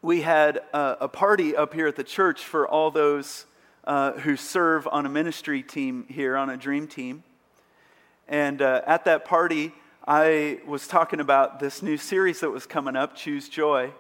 we 0.03 0.23
had 0.23 0.59
a, 0.73 0.99
a 1.03 1.09
party 1.09 1.57
up 1.57 1.75
here 1.75 1.87
at 1.87 1.97
the 1.97 2.05
church 2.05 2.45
for 2.45 2.69
all 2.69 2.91
those 2.91 3.47
uh, 3.85 4.13
who 4.13 4.37
serve 4.37 4.87
on 4.89 5.07
a 5.07 5.09
ministry 5.09 5.63
team 5.63 6.07
here, 6.09 6.37
on 6.37 6.51
a 6.51 6.57
dream 6.57 6.87
team. 6.87 7.23
And 8.29 8.63
uh, 8.63 8.83
at 8.87 9.05
that 9.07 9.25
party, 9.25 9.73
I 10.07 10.61
was 10.67 10.87
talking 10.87 11.21
about 11.21 11.61
this 11.61 11.83
new 11.83 11.97
series 11.97 12.41
that 12.41 12.51
was 12.51 12.67
coming 12.67 12.97
up, 12.97 13.15
Choose 13.15 13.49
Joy. 13.49 13.93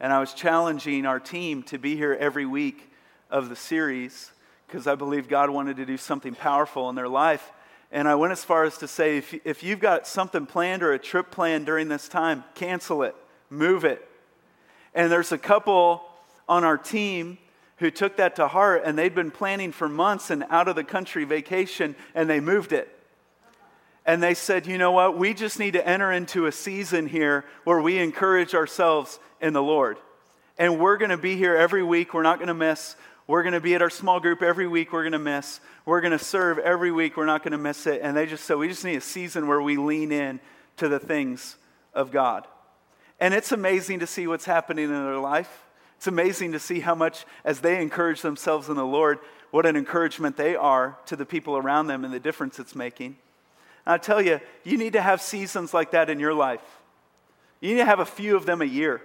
And 0.00 0.12
I 0.12 0.18
was 0.18 0.32
challenging 0.32 1.04
our 1.04 1.20
team 1.20 1.62
to 1.64 1.78
be 1.78 1.94
here 1.94 2.16
every 2.18 2.46
week 2.46 2.90
of 3.30 3.50
the 3.50 3.56
series 3.56 4.30
because 4.66 4.86
I 4.86 4.94
believe 4.94 5.28
God 5.28 5.50
wanted 5.50 5.76
to 5.76 5.84
do 5.84 5.98
something 5.98 6.34
powerful 6.34 6.88
in 6.88 6.96
their 6.96 7.08
life. 7.08 7.52
And 7.92 8.08
I 8.08 8.14
went 8.14 8.32
as 8.32 8.42
far 8.42 8.64
as 8.64 8.78
to 8.78 8.88
say 8.88 9.18
if, 9.18 9.34
if 9.44 9.62
you've 9.62 9.80
got 9.80 10.06
something 10.06 10.46
planned 10.46 10.82
or 10.82 10.92
a 10.92 10.98
trip 10.98 11.30
planned 11.30 11.66
during 11.66 11.88
this 11.88 12.08
time, 12.08 12.44
cancel 12.54 13.02
it, 13.02 13.14
move 13.50 13.84
it. 13.84 14.06
And 14.94 15.12
there's 15.12 15.32
a 15.32 15.38
couple 15.38 16.02
on 16.48 16.64
our 16.64 16.78
team 16.78 17.36
who 17.76 17.90
took 17.90 18.16
that 18.16 18.36
to 18.36 18.48
heart 18.48 18.82
and 18.84 18.96
they'd 18.96 19.14
been 19.14 19.30
planning 19.30 19.72
for 19.72 19.88
months 19.88 20.30
an 20.30 20.44
out 20.50 20.68
of 20.68 20.76
the 20.76 20.84
country 20.84 21.24
vacation 21.24 21.94
and 22.14 22.30
they 22.30 22.40
moved 22.40 22.72
it. 22.72 22.88
And 24.10 24.20
they 24.20 24.34
said, 24.34 24.66
you 24.66 24.76
know 24.76 24.90
what? 24.90 25.16
We 25.16 25.34
just 25.34 25.60
need 25.60 25.74
to 25.74 25.86
enter 25.86 26.10
into 26.10 26.46
a 26.46 26.52
season 26.52 27.06
here 27.06 27.44
where 27.62 27.80
we 27.80 27.96
encourage 27.98 28.56
ourselves 28.56 29.20
in 29.40 29.52
the 29.52 29.62
Lord. 29.62 29.98
And 30.58 30.80
we're 30.80 30.96
going 30.96 31.12
to 31.12 31.16
be 31.16 31.36
here 31.36 31.54
every 31.54 31.84
week. 31.84 32.12
We're 32.12 32.24
not 32.24 32.38
going 32.38 32.48
to 32.48 32.54
miss. 32.54 32.96
We're 33.28 33.44
going 33.44 33.52
to 33.52 33.60
be 33.60 33.76
at 33.76 33.82
our 33.82 33.88
small 33.88 34.18
group 34.18 34.42
every 34.42 34.66
week. 34.66 34.92
We're 34.92 35.04
going 35.04 35.12
to 35.12 35.20
miss. 35.20 35.60
We're 35.86 36.00
going 36.00 36.10
to 36.10 36.18
serve 36.18 36.58
every 36.58 36.90
week. 36.90 37.16
We're 37.16 37.24
not 37.24 37.44
going 37.44 37.52
to 37.52 37.58
miss 37.58 37.86
it. 37.86 38.00
And 38.02 38.16
they 38.16 38.26
just 38.26 38.46
said, 38.46 38.56
we 38.56 38.66
just 38.66 38.84
need 38.84 38.96
a 38.96 39.00
season 39.00 39.46
where 39.46 39.62
we 39.62 39.76
lean 39.76 40.10
in 40.10 40.40
to 40.78 40.88
the 40.88 40.98
things 40.98 41.54
of 41.94 42.10
God. 42.10 42.48
And 43.20 43.32
it's 43.32 43.52
amazing 43.52 44.00
to 44.00 44.08
see 44.08 44.26
what's 44.26 44.44
happening 44.44 44.86
in 44.86 44.90
their 44.90 45.18
life. 45.18 45.66
It's 45.98 46.08
amazing 46.08 46.50
to 46.50 46.58
see 46.58 46.80
how 46.80 46.96
much, 46.96 47.24
as 47.44 47.60
they 47.60 47.80
encourage 47.80 48.22
themselves 48.22 48.68
in 48.68 48.74
the 48.74 48.84
Lord, 48.84 49.20
what 49.52 49.66
an 49.66 49.76
encouragement 49.76 50.36
they 50.36 50.56
are 50.56 50.98
to 51.06 51.14
the 51.14 51.24
people 51.24 51.56
around 51.56 51.86
them 51.86 52.04
and 52.04 52.12
the 52.12 52.18
difference 52.18 52.58
it's 52.58 52.74
making. 52.74 53.16
And 53.90 53.94
I 53.96 53.98
tell 53.98 54.22
you, 54.22 54.38
you 54.62 54.78
need 54.78 54.92
to 54.92 55.02
have 55.02 55.20
seasons 55.20 55.74
like 55.74 55.90
that 55.90 56.08
in 56.08 56.20
your 56.20 56.32
life. 56.32 56.62
You 57.60 57.70
need 57.70 57.80
to 57.80 57.86
have 57.86 57.98
a 57.98 58.04
few 58.04 58.36
of 58.36 58.46
them 58.46 58.62
a 58.62 58.64
year 58.64 59.02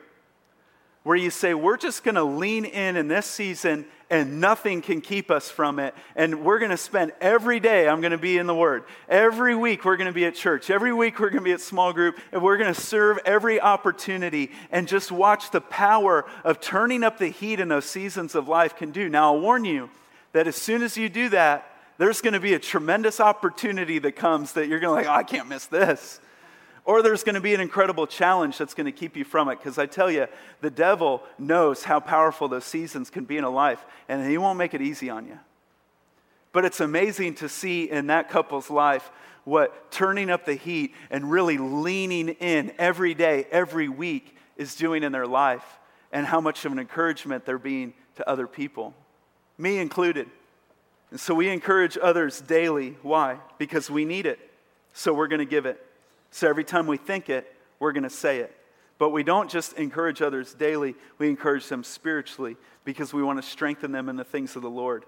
where 1.02 1.16
you 1.16 1.32
say, 1.32 1.56
We're 1.56 1.78
just 1.78 2.04
going 2.04 2.14
to 2.14 2.24
lean 2.24 2.66
in 2.66 2.96
in 2.96 3.08
this 3.08 3.26
season 3.26 3.86
and 4.12 4.40
nothing 4.40 4.84
can 4.84 5.02
keep 5.02 5.32
us 5.32 5.50
from 5.50 5.80
it. 5.80 5.96
And 6.16 6.46
we're 6.46 6.60
going 6.60 6.70
to 6.70 6.78
spend 6.78 7.14
every 7.20 7.60
day, 7.60 7.90
I'm 7.90 8.00
going 8.00 8.12
to 8.12 8.20
be 8.20 8.38
in 8.38 8.46
the 8.46 8.54
Word. 8.54 8.84
Every 9.10 9.56
week, 9.56 9.86
we're 9.86 9.98
going 9.98 10.06
to 10.06 10.14
be 10.14 10.26
at 10.26 10.36
church. 10.36 10.70
Every 10.70 10.94
week, 10.94 11.20
we're 11.20 11.32
going 11.32 11.42
to 11.42 11.50
be 11.50 11.54
at 11.54 11.62
small 11.62 11.92
group. 11.92 12.20
And 12.32 12.44
we're 12.44 12.58
going 12.58 12.72
to 12.72 12.80
serve 12.80 13.18
every 13.26 13.60
opportunity 13.60 14.52
and 14.72 14.88
just 14.88 15.12
watch 15.12 15.50
the 15.50 15.62
power 15.62 16.26
of 16.44 16.62
turning 16.62 17.04
up 17.04 17.18
the 17.18 17.30
heat 17.30 17.60
in 17.60 17.70
those 17.70 17.86
seasons 17.86 18.36
of 18.36 18.48
life 18.48 18.76
can 18.76 18.92
do. 18.92 19.10
Now, 19.10 19.34
I'll 19.34 19.42
warn 19.42 19.66
you 19.66 19.90
that 20.34 20.46
as 20.46 20.56
soon 20.56 20.84
as 20.84 20.96
you 20.96 21.10
do 21.10 21.30
that, 21.30 21.75
there's 21.98 22.22
going 22.22 22.34
to 22.34 22.40
be 22.40 22.54
a 22.54 22.60
tremendous 22.60 23.20
opportunity 23.20 24.00
that 24.00 24.14
comes 24.14 24.54
that 24.54 24.68
you're 24.68 24.80
going 24.80 25.04
to 25.04 25.10
like, 25.10 25.14
oh, 25.14 25.20
I 25.20 25.24
can't 25.24 25.48
miss 25.48 25.66
this. 25.68 26.20
Or 26.84 27.02
there's 27.02 27.24
going 27.24 27.36
to 27.36 27.42
be 27.42 27.56
an 27.56 27.62
incredible 27.62 28.06
challenge 28.06 28.58
that's 28.58 28.76
going 28.76 28.86
to 28.86 28.92
keep 28.92 29.18
you 29.18 29.24
from 29.24 29.50
it. 29.50 29.58
Because 29.58 29.78
I 29.78 29.88
tell 29.88 30.12
you, 30.12 30.28
the 30.62 30.70
devil 30.70 31.24
knows 31.40 31.84
how 31.84 32.00
powerful 32.00 32.48
those 32.48 32.66
seasons 32.66 33.10
can 33.10 33.26
be 33.26 33.38
in 33.38 33.44
a 33.44 33.50
life, 33.50 33.84
and 34.08 34.30
he 34.30 34.38
won't 34.38 34.58
make 34.58 34.74
it 34.74 34.82
easy 34.82 35.10
on 35.10 35.26
you. 35.26 35.40
But 36.52 36.64
it's 36.64 36.80
amazing 36.80 37.36
to 37.36 37.50
see 37.50 37.90
in 37.90 38.08
that 38.08 38.30
couple's 38.30 38.70
life 38.70 39.12
what 39.46 39.92
turning 39.92 40.30
up 40.30 40.46
the 40.46 40.54
heat 40.54 40.94
and 41.10 41.30
really 41.30 41.58
leaning 41.58 42.30
in 42.30 42.72
every 42.78 43.14
day, 43.14 43.46
every 43.52 43.90
week 43.90 44.36
is 44.58 44.76
doing 44.76 45.04
in 45.04 45.12
their 45.12 45.28
life, 45.28 45.66
and 46.12 46.26
how 46.26 46.40
much 46.40 46.66
of 46.66 46.72
an 46.72 46.80
encouragement 46.80 47.46
they're 47.46 47.58
being 47.58 47.94
to 48.16 48.30
other 48.30 48.48
people, 48.48 48.94
me 49.58 49.80
included. 49.80 50.28
And 51.12 51.20
so 51.20 51.34
we 51.34 51.50
encourage 51.50 51.98
others 52.02 52.42
daily. 52.42 52.98
Why? 53.02 53.38
Because 53.58 53.90
we 53.90 54.06
need 54.06 54.26
it. 54.26 54.40
So 54.94 55.14
we're 55.14 55.28
going 55.28 55.40
to 55.40 55.46
give 55.46 55.66
it. 55.66 55.84
So 56.32 56.50
every 56.50 56.64
time 56.64 56.88
we 56.88 56.98
think 56.98 57.30
it, 57.30 57.54
we're 57.80 57.92
going 57.92 58.04
to 58.04 58.10
say 58.10 58.40
it. 58.40 58.56
But 58.98 59.10
we 59.10 59.24
don't 59.24 59.50
just 59.50 59.74
encourage 59.74 60.22
others 60.22 60.54
daily, 60.54 60.96
we 61.18 61.30
encourage 61.30 61.68
them 61.68 61.84
spiritually 61.84 62.56
because 62.86 63.14
we 63.14 63.24
want 63.24 63.42
to 63.42 63.48
strengthen 63.48 63.92
them 63.92 64.08
in 64.08 64.16
the 64.16 64.24
things 64.24 64.56
of 64.56 64.62
the 64.62 64.70
Lord. 64.70 65.06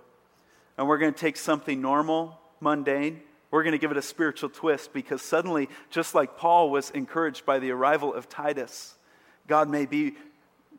And 0.78 0.88
we're 0.88 0.98
going 0.98 1.14
to 1.14 1.20
take 1.20 1.38
something 1.38 1.82
normal, 1.82 2.38
mundane, 2.60 3.22
we're 3.50 3.64
going 3.64 3.74
to 3.74 3.78
give 3.78 3.92
it 3.92 3.98
a 3.98 4.02
spiritual 4.02 4.50
twist 4.50 4.92
because 4.92 5.22
suddenly, 5.22 5.70
just 5.90 6.14
like 6.14 6.38
Paul 6.38 6.70
was 6.70 6.90
encouraged 6.92 7.46
by 7.46 7.60
the 7.60 7.72
arrival 7.72 8.14
of 8.14 8.28
Titus, 8.28 8.96
God 9.48 9.70
may 9.70 9.86
be, 9.86 10.16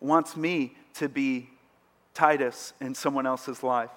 wants 0.01 0.37
me 0.37 0.77
to 0.95 1.09
be 1.09 1.49
Titus 2.13 2.75
in 2.81 2.95
someone 2.95 3.27
else's 3.27 3.63
life. 3.63 3.91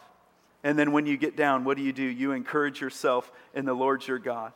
And 0.63 0.77
then 0.77 0.91
when 0.91 1.05
you 1.05 1.17
get 1.17 1.35
down, 1.35 1.63
what 1.63 1.77
do 1.77 1.83
you 1.83 1.93
do? 1.93 2.03
You 2.03 2.33
encourage 2.33 2.81
yourself 2.81 3.31
in 3.53 3.65
the 3.65 3.73
Lord 3.73 4.07
your 4.07 4.19
God. 4.19 4.53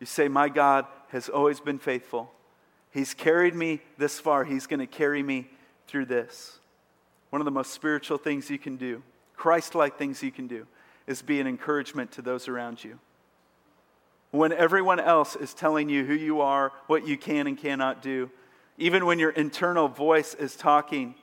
You 0.00 0.06
say, 0.06 0.28
My 0.28 0.48
God 0.48 0.86
has 1.08 1.28
always 1.28 1.60
been 1.60 1.78
faithful. 1.78 2.30
He's 2.90 3.12
carried 3.12 3.54
me 3.54 3.80
this 3.98 4.20
far. 4.20 4.44
He's 4.44 4.66
going 4.66 4.80
to 4.80 4.86
carry 4.86 5.22
me 5.22 5.48
through 5.86 6.06
this. 6.06 6.58
One 7.30 7.40
of 7.40 7.44
the 7.44 7.50
most 7.50 7.72
spiritual 7.72 8.18
things 8.18 8.48
you 8.48 8.58
can 8.58 8.76
do, 8.76 9.02
Christ 9.36 9.74
like 9.74 9.98
things 9.98 10.22
you 10.22 10.30
can 10.30 10.46
do, 10.46 10.66
is 11.06 11.20
be 11.20 11.40
an 11.40 11.46
encouragement 11.46 12.12
to 12.12 12.22
those 12.22 12.48
around 12.48 12.82
you. 12.82 12.98
When 14.30 14.52
everyone 14.52 15.00
else 15.00 15.36
is 15.36 15.52
telling 15.52 15.88
you 15.88 16.04
who 16.04 16.14
you 16.14 16.40
are, 16.40 16.72
what 16.86 17.06
you 17.06 17.16
can 17.16 17.46
and 17.46 17.58
cannot 17.58 18.02
do, 18.02 18.30
even 18.78 19.06
when 19.06 19.18
your 19.18 19.30
internal 19.30 19.88
voice 19.88 20.34
is 20.34 20.56
talking, 20.56 21.14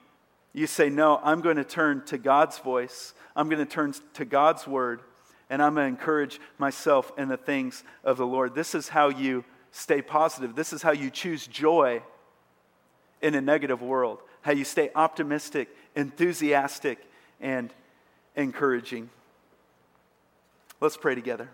you 0.52 0.66
say, 0.66 0.88
No, 0.88 1.20
I'm 1.22 1.40
going 1.40 1.56
to 1.56 1.64
turn 1.64 2.04
to 2.06 2.18
God's 2.18 2.58
voice. 2.58 3.14
I'm 3.34 3.48
going 3.48 3.64
to 3.64 3.70
turn 3.70 3.94
to 4.14 4.24
God's 4.24 4.66
word, 4.66 5.00
and 5.48 5.62
I'm 5.62 5.74
going 5.74 5.94
to 5.94 6.00
encourage 6.00 6.40
myself 6.58 7.12
in 7.16 7.28
the 7.28 7.36
things 7.36 7.84
of 8.04 8.16
the 8.16 8.26
Lord. 8.26 8.54
This 8.54 8.74
is 8.74 8.88
how 8.88 9.08
you 9.08 9.44
stay 9.70 10.02
positive. 10.02 10.54
This 10.54 10.72
is 10.72 10.82
how 10.82 10.92
you 10.92 11.10
choose 11.10 11.46
joy 11.46 12.02
in 13.22 13.34
a 13.34 13.40
negative 13.40 13.80
world, 13.80 14.18
how 14.42 14.52
you 14.52 14.64
stay 14.64 14.90
optimistic, 14.94 15.68
enthusiastic, 15.96 16.98
and 17.40 17.72
encouraging. 18.36 19.08
Let's 20.80 20.96
pray 20.96 21.14
together. 21.14 21.48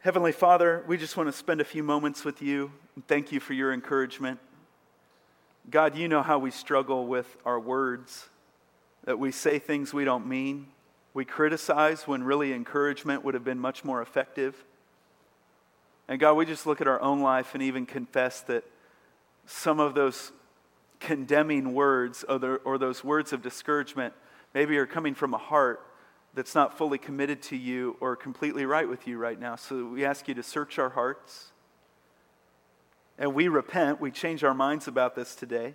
Heavenly 0.00 0.32
Father, 0.32 0.82
we 0.86 0.96
just 0.96 1.16
want 1.16 1.28
to 1.28 1.32
spend 1.32 1.60
a 1.60 1.64
few 1.64 1.82
moments 1.82 2.24
with 2.24 2.40
you 2.40 2.72
and 2.94 3.06
thank 3.06 3.30
you 3.30 3.40
for 3.40 3.52
your 3.52 3.72
encouragement. 3.72 4.40
God, 5.70 5.96
you 5.96 6.08
know 6.08 6.22
how 6.22 6.38
we 6.38 6.50
struggle 6.50 7.06
with 7.06 7.36
our 7.44 7.60
words, 7.60 8.28
that 9.04 9.18
we 9.18 9.32
say 9.32 9.58
things 9.58 9.92
we 9.92 10.04
don't 10.04 10.26
mean. 10.26 10.68
We 11.12 11.24
criticize 11.24 12.06
when 12.06 12.22
really 12.22 12.52
encouragement 12.52 13.24
would 13.24 13.34
have 13.34 13.44
been 13.44 13.58
much 13.58 13.84
more 13.84 14.00
effective. 14.00 14.64
And 16.06 16.18
God, 16.18 16.34
we 16.34 16.46
just 16.46 16.66
look 16.66 16.80
at 16.80 16.88
our 16.88 17.00
own 17.02 17.20
life 17.20 17.54
and 17.54 17.62
even 17.62 17.84
confess 17.84 18.40
that 18.42 18.64
some 19.44 19.78
of 19.78 19.94
those 19.94 20.32
condemning 21.00 21.74
words 21.74 22.24
or, 22.28 22.38
the, 22.38 22.54
or 22.64 22.78
those 22.78 23.04
words 23.04 23.32
of 23.32 23.42
discouragement 23.42 24.14
maybe 24.54 24.78
are 24.78 24.86
coming 24.86 25.14
from 25.14 25.34
a 25.34 25.38
heart 25.38 25.84
that's 26.34 26.54
not 26.54 26.78
fully 26.78 26.98
committed 26.98 27.42
to 27.42 27.56
you 27.56 27.96
or 28.00 28.16
completely 28.16 28.64
right 28.64 28.88
with 28.88 29.06
you 29.06 29.18
right 29.18 29.38
now. 29.38 29.56
So 29.56 29.84
we 29.86 30.04
ask 30.04 30.28
you 30.28 30.34
to 30.34 30.42
search 30.42 30.78
our 30.78 30.90
hearts. 30.90 31.52
And 33.18 33.34
we 33.34 33.48
repent, 33.48 34.00
we 34.00 34.10
change 34.10 34.44
our 34.44 34.54
minds 34.54 34.86
about 34.86 35.16
this 35.16 35.34
today. 35.34 35.74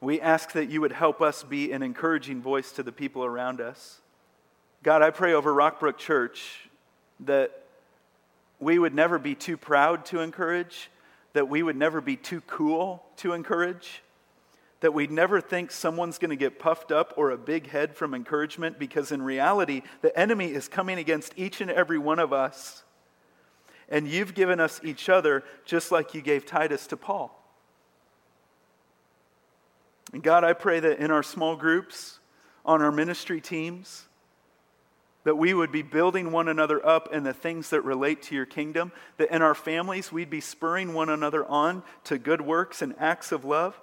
We 0.00 0.20
ask 0.20 0.52
that 0.52 0.68
you 0.68 0.80
would 0.80 0.92
help 0.92 1.22
us 1.22 1.42
be 1.42 1.72
an 1.72 1.82
encouraging 1.82 2.42
voice 2.42 2.72
to 2.72 2.82
the 2.82 2.92
people 2.92 3.24
around 3.24 3.60
us. 3.60 4.00
God, 4.82 5.00
I 5.00 5.10
pray 5.10 5.32
over 5.32 5.52
Rockbrook 5.52 5.96
Church 5.96 6.68
that 7.20 7.62
we 8.58 8.78
would 8.78 8.94
never 8.94 9.18
be 9.18 9.34
too 9.34 9.56
proud 9.56 10.04
to 10.06 10.20
encourage, 10.20 10.90
that 11.32 11.48
we 11.48 11.62
would 11.62 11.76
never 11.76 12.00
be 12.00 12.16
too 12.16 12.40
cool 12.42 13.02
to 13.18 13.32
encourage, 13.32 14.02
that 14.80 14.92
we'd 14.92 15.10
never 15.10 15.40
think 15.40 15.70
someone's 15.70 16.18
going 16.18 16.30
to 16.30 16.36
get 16.36 16.58
puffed 16.58 16.90
up 16.90 17.14
or 17.16 17.30
a 17.30 17.38
big 17.38 17.68
head 17.68 17.96
from 17.96 18.12
encouragement 18.12 18.78
because 18.78 19.12
in 19.12 19.22
reality, 19.22 19.82
the 20.00 20.16
enemy 20.18 20.46
is 20.46 20.68
coming 20.68 20.98
against 20.98 21.32
each 21.36 21.60
and 21.60 21.70
every 21.70 21.98
one 21.98 22.18
of 22.18 22.32
us. 22.32 22.81
And 23.92 24.08
you've 24.08 24.34
given 24.34 24.58
us 24.58 24.80
each 24.82 25.08
other 25.08 25.44
just 25.64 25.92
like 25.92 26.14
you 26.14 26.20
gave 26.20 26.44
Titus 26.44 26.88
to 26.88 26.96
Paul. 26.96 27.38
And 30.12 30.20
God, 30.20 30.42
I 30.42 30.52
pray 30.52 30.80
that 30.80 30.98
in 30.98 31.12
our 31.12 31.22
small 31.22 31.54
groups, 31.54 32.18
on 32.66 32.82
our 32.82 32.90
ministry 32.90 33.40
teams, 33.40 34.08
that 35.22 35.36
we 35.36 35.54
would 35.54 35.70
be 35.70 35.82
building 35.82 36.32
one 36.32 36.48
another 36.48 36.84
up 36.84 37.12
in 37.14 37.22
the 37.22 37.32
things 37.32 37.70
that 37.70 37.82
relate 37.82 38.22
to 38.22 38.34
your 38.34 38.46
kingdom, 38.46 38.90
that 39.18 39.30
in 39.30 39.40
our 39.40 39.54
families 39.54 40.10
we'd 40.10 40.28
be 40.28 40.40
spurring 40.40 40.92
one 40.92 41.08
another 41.08 41.46
on 41.46 41.84
to 42.02 42.18
good 42.18 42.40
works 42.40 42.82
and 42.82 42.96
acts 42.98 43.30
of 43.30 43.44
love 43.44 43.80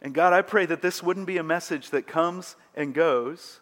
and 0.00 0.14
God, 0.14 0.32
I 0.32 0.42
pray 0.42 0.66
that 0.66 0.82
this 0.82 1.02
wouldn't 1.02 1.26
be 1.26 1.38
a 1.38 1.42
message 1.42 1.90
that 1.90 2.06
comes 2.06 2.56
and 2.74 2.94
goes, 2.94 3.60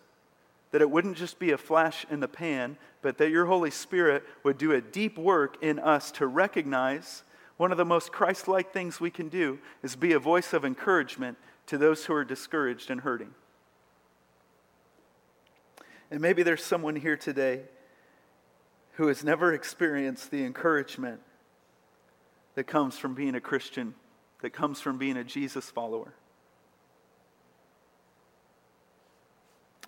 that 0.70 0.80
it 0.80 0.90
wouldn't 0.90 1.16
just 1.16 1.38
be 1.38 1.52
a 1.52 1.58
flash 1.58 2.04
in 2.10 2.20
the 2.20 2.28
pan, 2.28 2.76
but 3.02 3.18
that 3.18 3.30
your 3.30 3.46
Holy 3.46 3.70
Spirit 3.70 4.24
would 4.42 4.58
do 4.58 4.72
a 4.72 4.80
deep 4.80 5.16
work 5.16 5.56
in 5.62 5.78
us 5.78 6.10
to 6.12 6.26
recognize 6.26 7.22
one 7.56 7.72
of 7.72 7.78
the 7.78 7.84
most 7.84 8.12
Christ 8.12 8.48
like 8.48 8.72
things 8.72 9.00
we 9.00 9.10
can 9.10 9.28
do 9.28 9.58
is 9.82 9.96
be 9.96 10.12
a 10.12 10.18
voice 10.18 10.52
of 10.52 10.64
encouragement 10.64 11.38
to 11.66 11.78
those 11.78 12.04
who 12.04 12.14
are 12.14 12.24
discouraged 12.24 12.90
and 12.90 13.00
hurting. 13.00 13.34
And 16.10 16.20
maybe 16.20 16.42
there's 16.42 16.64
someone 16.64 16.96
here 16.96 17.16
today 17.16 17.62
who 18.92 19.08
has 19.08 19.24
never 19.24 19.52
experienced 19.52 20.30
the 20.30 20.44
encouragement 20.44 21.20
that 22.54 22.64
comes 22.64 22.96
from 22.96 23.14
being 23.14 23.34
a 23.34 23.40
Christian, 23.40 23.94
that 24.40 24.50
comes 24.50 24.80
from 24.80 24.98
being 24.98 25.16
a 25.16 25.24
Jesus 25.24 25.70
follower. 25.70 26.14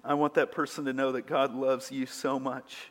I 0.08 0.14
want 0.14 0.32
that 0.34 0.52
person 0.52 0.86
to 0.86 0.94
know 0.94 1.12
that 1.12 1.26
God 1.26 1.54
loves 1.54 1.92
you 1.92 2.06
so 2.06 2.40
much. 2.40 2.90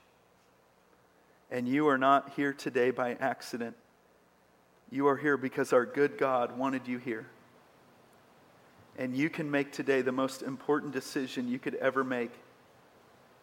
And 1.50 1.68
you 1.68 1.88
are 1.88 1.98
not 1.98 2.34
here 2.36 2.54
today 2.54 2.92
by 2.92 3.16
accident. 3.16 3.76
You 4.92 5.08
are 5.08 5.18
here 5.18 5.36
because 5.36 5.74
our 5.74 5.84
good 5.84 6.20
God 6.20 6.56
wanted 6.60 6.88
you 6.88 7.00
here. 7.00 7.26
And 9.00 9.18
you 9.18 9.32
can 9.32 9.50
make 9.50 9.72
today 9.72 10.04
the 10.04 10.12
most 10.12 10.44
important 10.44 10.94
decision 10.94 11.48
you 11.48 11.58
could 11.58 11.74
ever 11.76 12.04
make, 12.04 12.34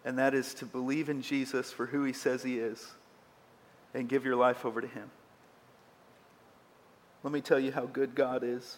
and 0.04 0.18
that 0.18 0.34
is 0.34 0.54
to 0.54 0.66
believe 0.66 1.08
in 1.08 1.20
Jesus 1.20 1.72
for 1.72 1.86
who 1.86 2.04
he 2.04 2.12
says 2.12 2.44
he 2.44 2.60
is 2.60 2.92
and 3.92 4.08
give 4.08 4.24
your 4.24 4.36
life 4.36 4.64
over 4.64 4.82
to 4.82 4.86
him. 4.86 5.10
Let 7.24 7.32
me 7.32 7.40
tell 7.40 7.58
you 7.58 7.72
how 7.72 7.86
good 7.86 8.14
God 8.14 8.44
is. 8.44 8.76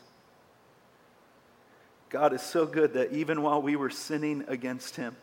God 2.09 2.33
is 2.33 2.43
so 2.43 2.67
good 2.67 2.95
that 2.95 3.13
even 3.13 3.43
while 3.43 3.61
we 3.61 3.77
were 3.77 3.91
sinning 3.91 4.45
against 4.49 4.97
him, 4.97 5.17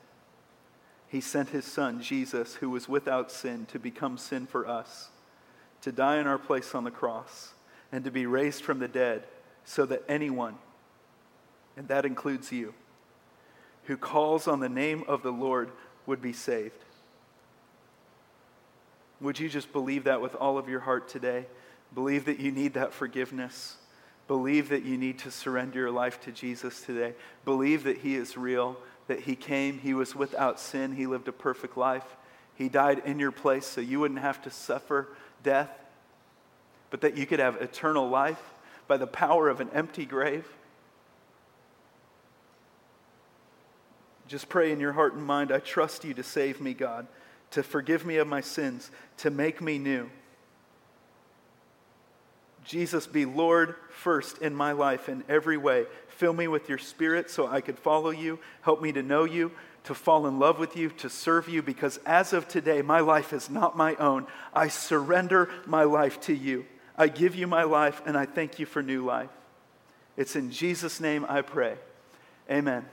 he 1.07 1.21
sent 1.21 1.49
his 1.49 1.65
son, 1.65 2.01
Jesus, 2.01 2.55
who 2.55 2.69
was 2.69 2.89
without 2.89 3.31
sin, 3.31 3.65
to 3.67 3.79
become 3.79 4.17
sin 4.17 4.47
for 4.47 4.67
us, 4.67 5.09
to 5.81 5.91
die 5.91 6.17
in 6.17 6.27
our 6.27 6.37
place 6.37 6.73
on 6.73 6.83
the 6.83 6.91
cross, 6.91 7.53
and 7.91 8.03
to 8.03 8.11
be 8.11 8.25
raised 8.25 8.63
from 8.63 8.79
the 8.79 8.87
dead, 8.87 9.23
so 9.63 9.85
that 9.85 10.03
anyone, 10.09 10.55
and 11.77 11.87
that 11.87 12.05
includes 12.05 12.51
you, 12.51 12.73
who 13.83 13.95
calls 13.95 14.47
on 14.47 14.59
the 14.59 14.69
name 14.69 15.03
of 15.07 15.23
the 15.23 15.31
Lord 15.31 15.71
would 16.05 16.21
be 16.21 16.33
saved. 16.33 16.83
Would 19.21 19.39
you 19.39 19.47
just 19.47 19.71
believe 19.71 20.03
that 20.05 20.21
with 20.21 20.35
all 20.35 20.57
of 20.57 20.67
your 20.67 20.81
heart 20.81 21.07
today? 21.07 21.45
Believe 21.93 22.25
that 22.25 22.39
you 22.39 22.51
need 22.51 22.73
that 22.73 22.91
forgiveness 22.91 23.77
Believe 24.27 24.69
that 24.69 24.83
you 24.83 24.97
need 24.97 25.19
to 25.19 25.31
surrender 25.31 25.79
your 25.79 25.91
life 25.91 26.21
to 26.21 26.31
Jesus 26.31 26.81
today. 26.81 27.13
Believe 27.45 27.83
that 27.83 27.97
He 27.97 28.15
is 28.15 28.37
real, 28.37 28.77
that 29.07 29.21
He 29.21 29.35
came, 29.35 29.79
He 29.79 29.93
was 29.93 30.15
without 30.15 30.59
sin, 30.59 30.95
He 30.95 31.07
lived 31.07 31.27
a 31.27 31.33
perfect 31.33 31.77
life. 31.77 32.15
He 32.55 32.69
died 32.69 33.01
in 33.05 33.19
your 33.19 33.31
place 33.31 33.65
so 33.65 33.81
you 33.81 33.99
wouldn't 33.99 34.21
have 34.21 34.41
to 34.43 34.49
suffer 34.51 35.09
death, 35.41 35.71
but 36.89 37.01
that 37.01 37.17
you 37.17 37.25
could 37.25 37.39
have 37.39 37.61
eternal 37.61 38.07
life 38.07 38.41
by 38.87 38.97
the 38.97 39.07
power 39.07 39.49
of 39.49 39.59
an 39.59 39.69
empty 39.73 40.05
grave. 40.05 40.47
Just 44.27 44.49
pray 44.49 44.71
in 44.71 44.79
your 44.79 44.93
heart 44.93 45.13
and 45.13 45.25
mind 45.25 45.51
I 45.51 45.59
trust 45.59 46.05
you 46.05 46.13
to 46.13 46.23
save 46.23 46.61
me, 46.61 46.73
God, 46.73 47.07
to 47.51 47.63
forgive 47.63 48.05
me 48.05 48.17
of 48.17 48.27
my 48.27 48.41
sins, 48.41 48.89
to 49.17 49.29
make 49.29 49.61
me 49.61 49.77
new. 49.77 50.09
Jesus, 52.63 53.07
be 53.07 53.25
Lord 53.25 53.75
first 53.89 54.39
in 54.39 54.55
my 54.55 54.71
life 54.71 55.09
in 55.09 55.23
every 55.27 55.57
way. 55.57 55.85
Fill 56.07 56.33
me 56.33 56.47
with 56.47 56.69
your 56.69 56.77
spirit 56.77 57.29
so 57.29 57.47
I 57.47 57.61
could 57.61 57.77
follow 57.77 58.09
you. 58.09 58.39
Help 58.61 58.81
me 58.81 58.91
to 58.91 59.03
know 59.03 59.23
you, 59.23 59.51
to 59.85 59.95
fall 59.95 60.27
in 60.27 60.39
love 60.39 60.59
with 60.59 60.77
you, 60.77 60.89
to 60.89 61.09
serve 61.09 61.49
you, 61.49 61.61
because 61.61 61.97
as 62.05 62.33
of 62.33 62.47
today, 62.47 62.81
my 62.81 62.99
life 62.99 63.33
is 63.33 63.49
not 63.49 63.75
my 63.75 63.95
own. 63.95 64.27
I 64.53 64.67
surrender 64.67 65.49
my 65.65 65.83
life 65.83 66.21
to 66.21 66.33
you. 66.33 66.65
I 66.97 67.07
give 67.07 67.35
you 67.35 67.47
my 67.47 67.63
life, 67.63 68.01
and 68.05 68.17
I 68.17 68.25
thank 68.25 68.59
you 68.59 68.65
for 68.65 68.83
new 68.83 69.03
life. 69.03 69.29
It's 70.15 70.35
in 70.35 70.51
Jesus' 70.51 70.99
name 70.99 71.25
I 71.27 71.41
pray. 71.41 71.75
Amen. 72.49 72.85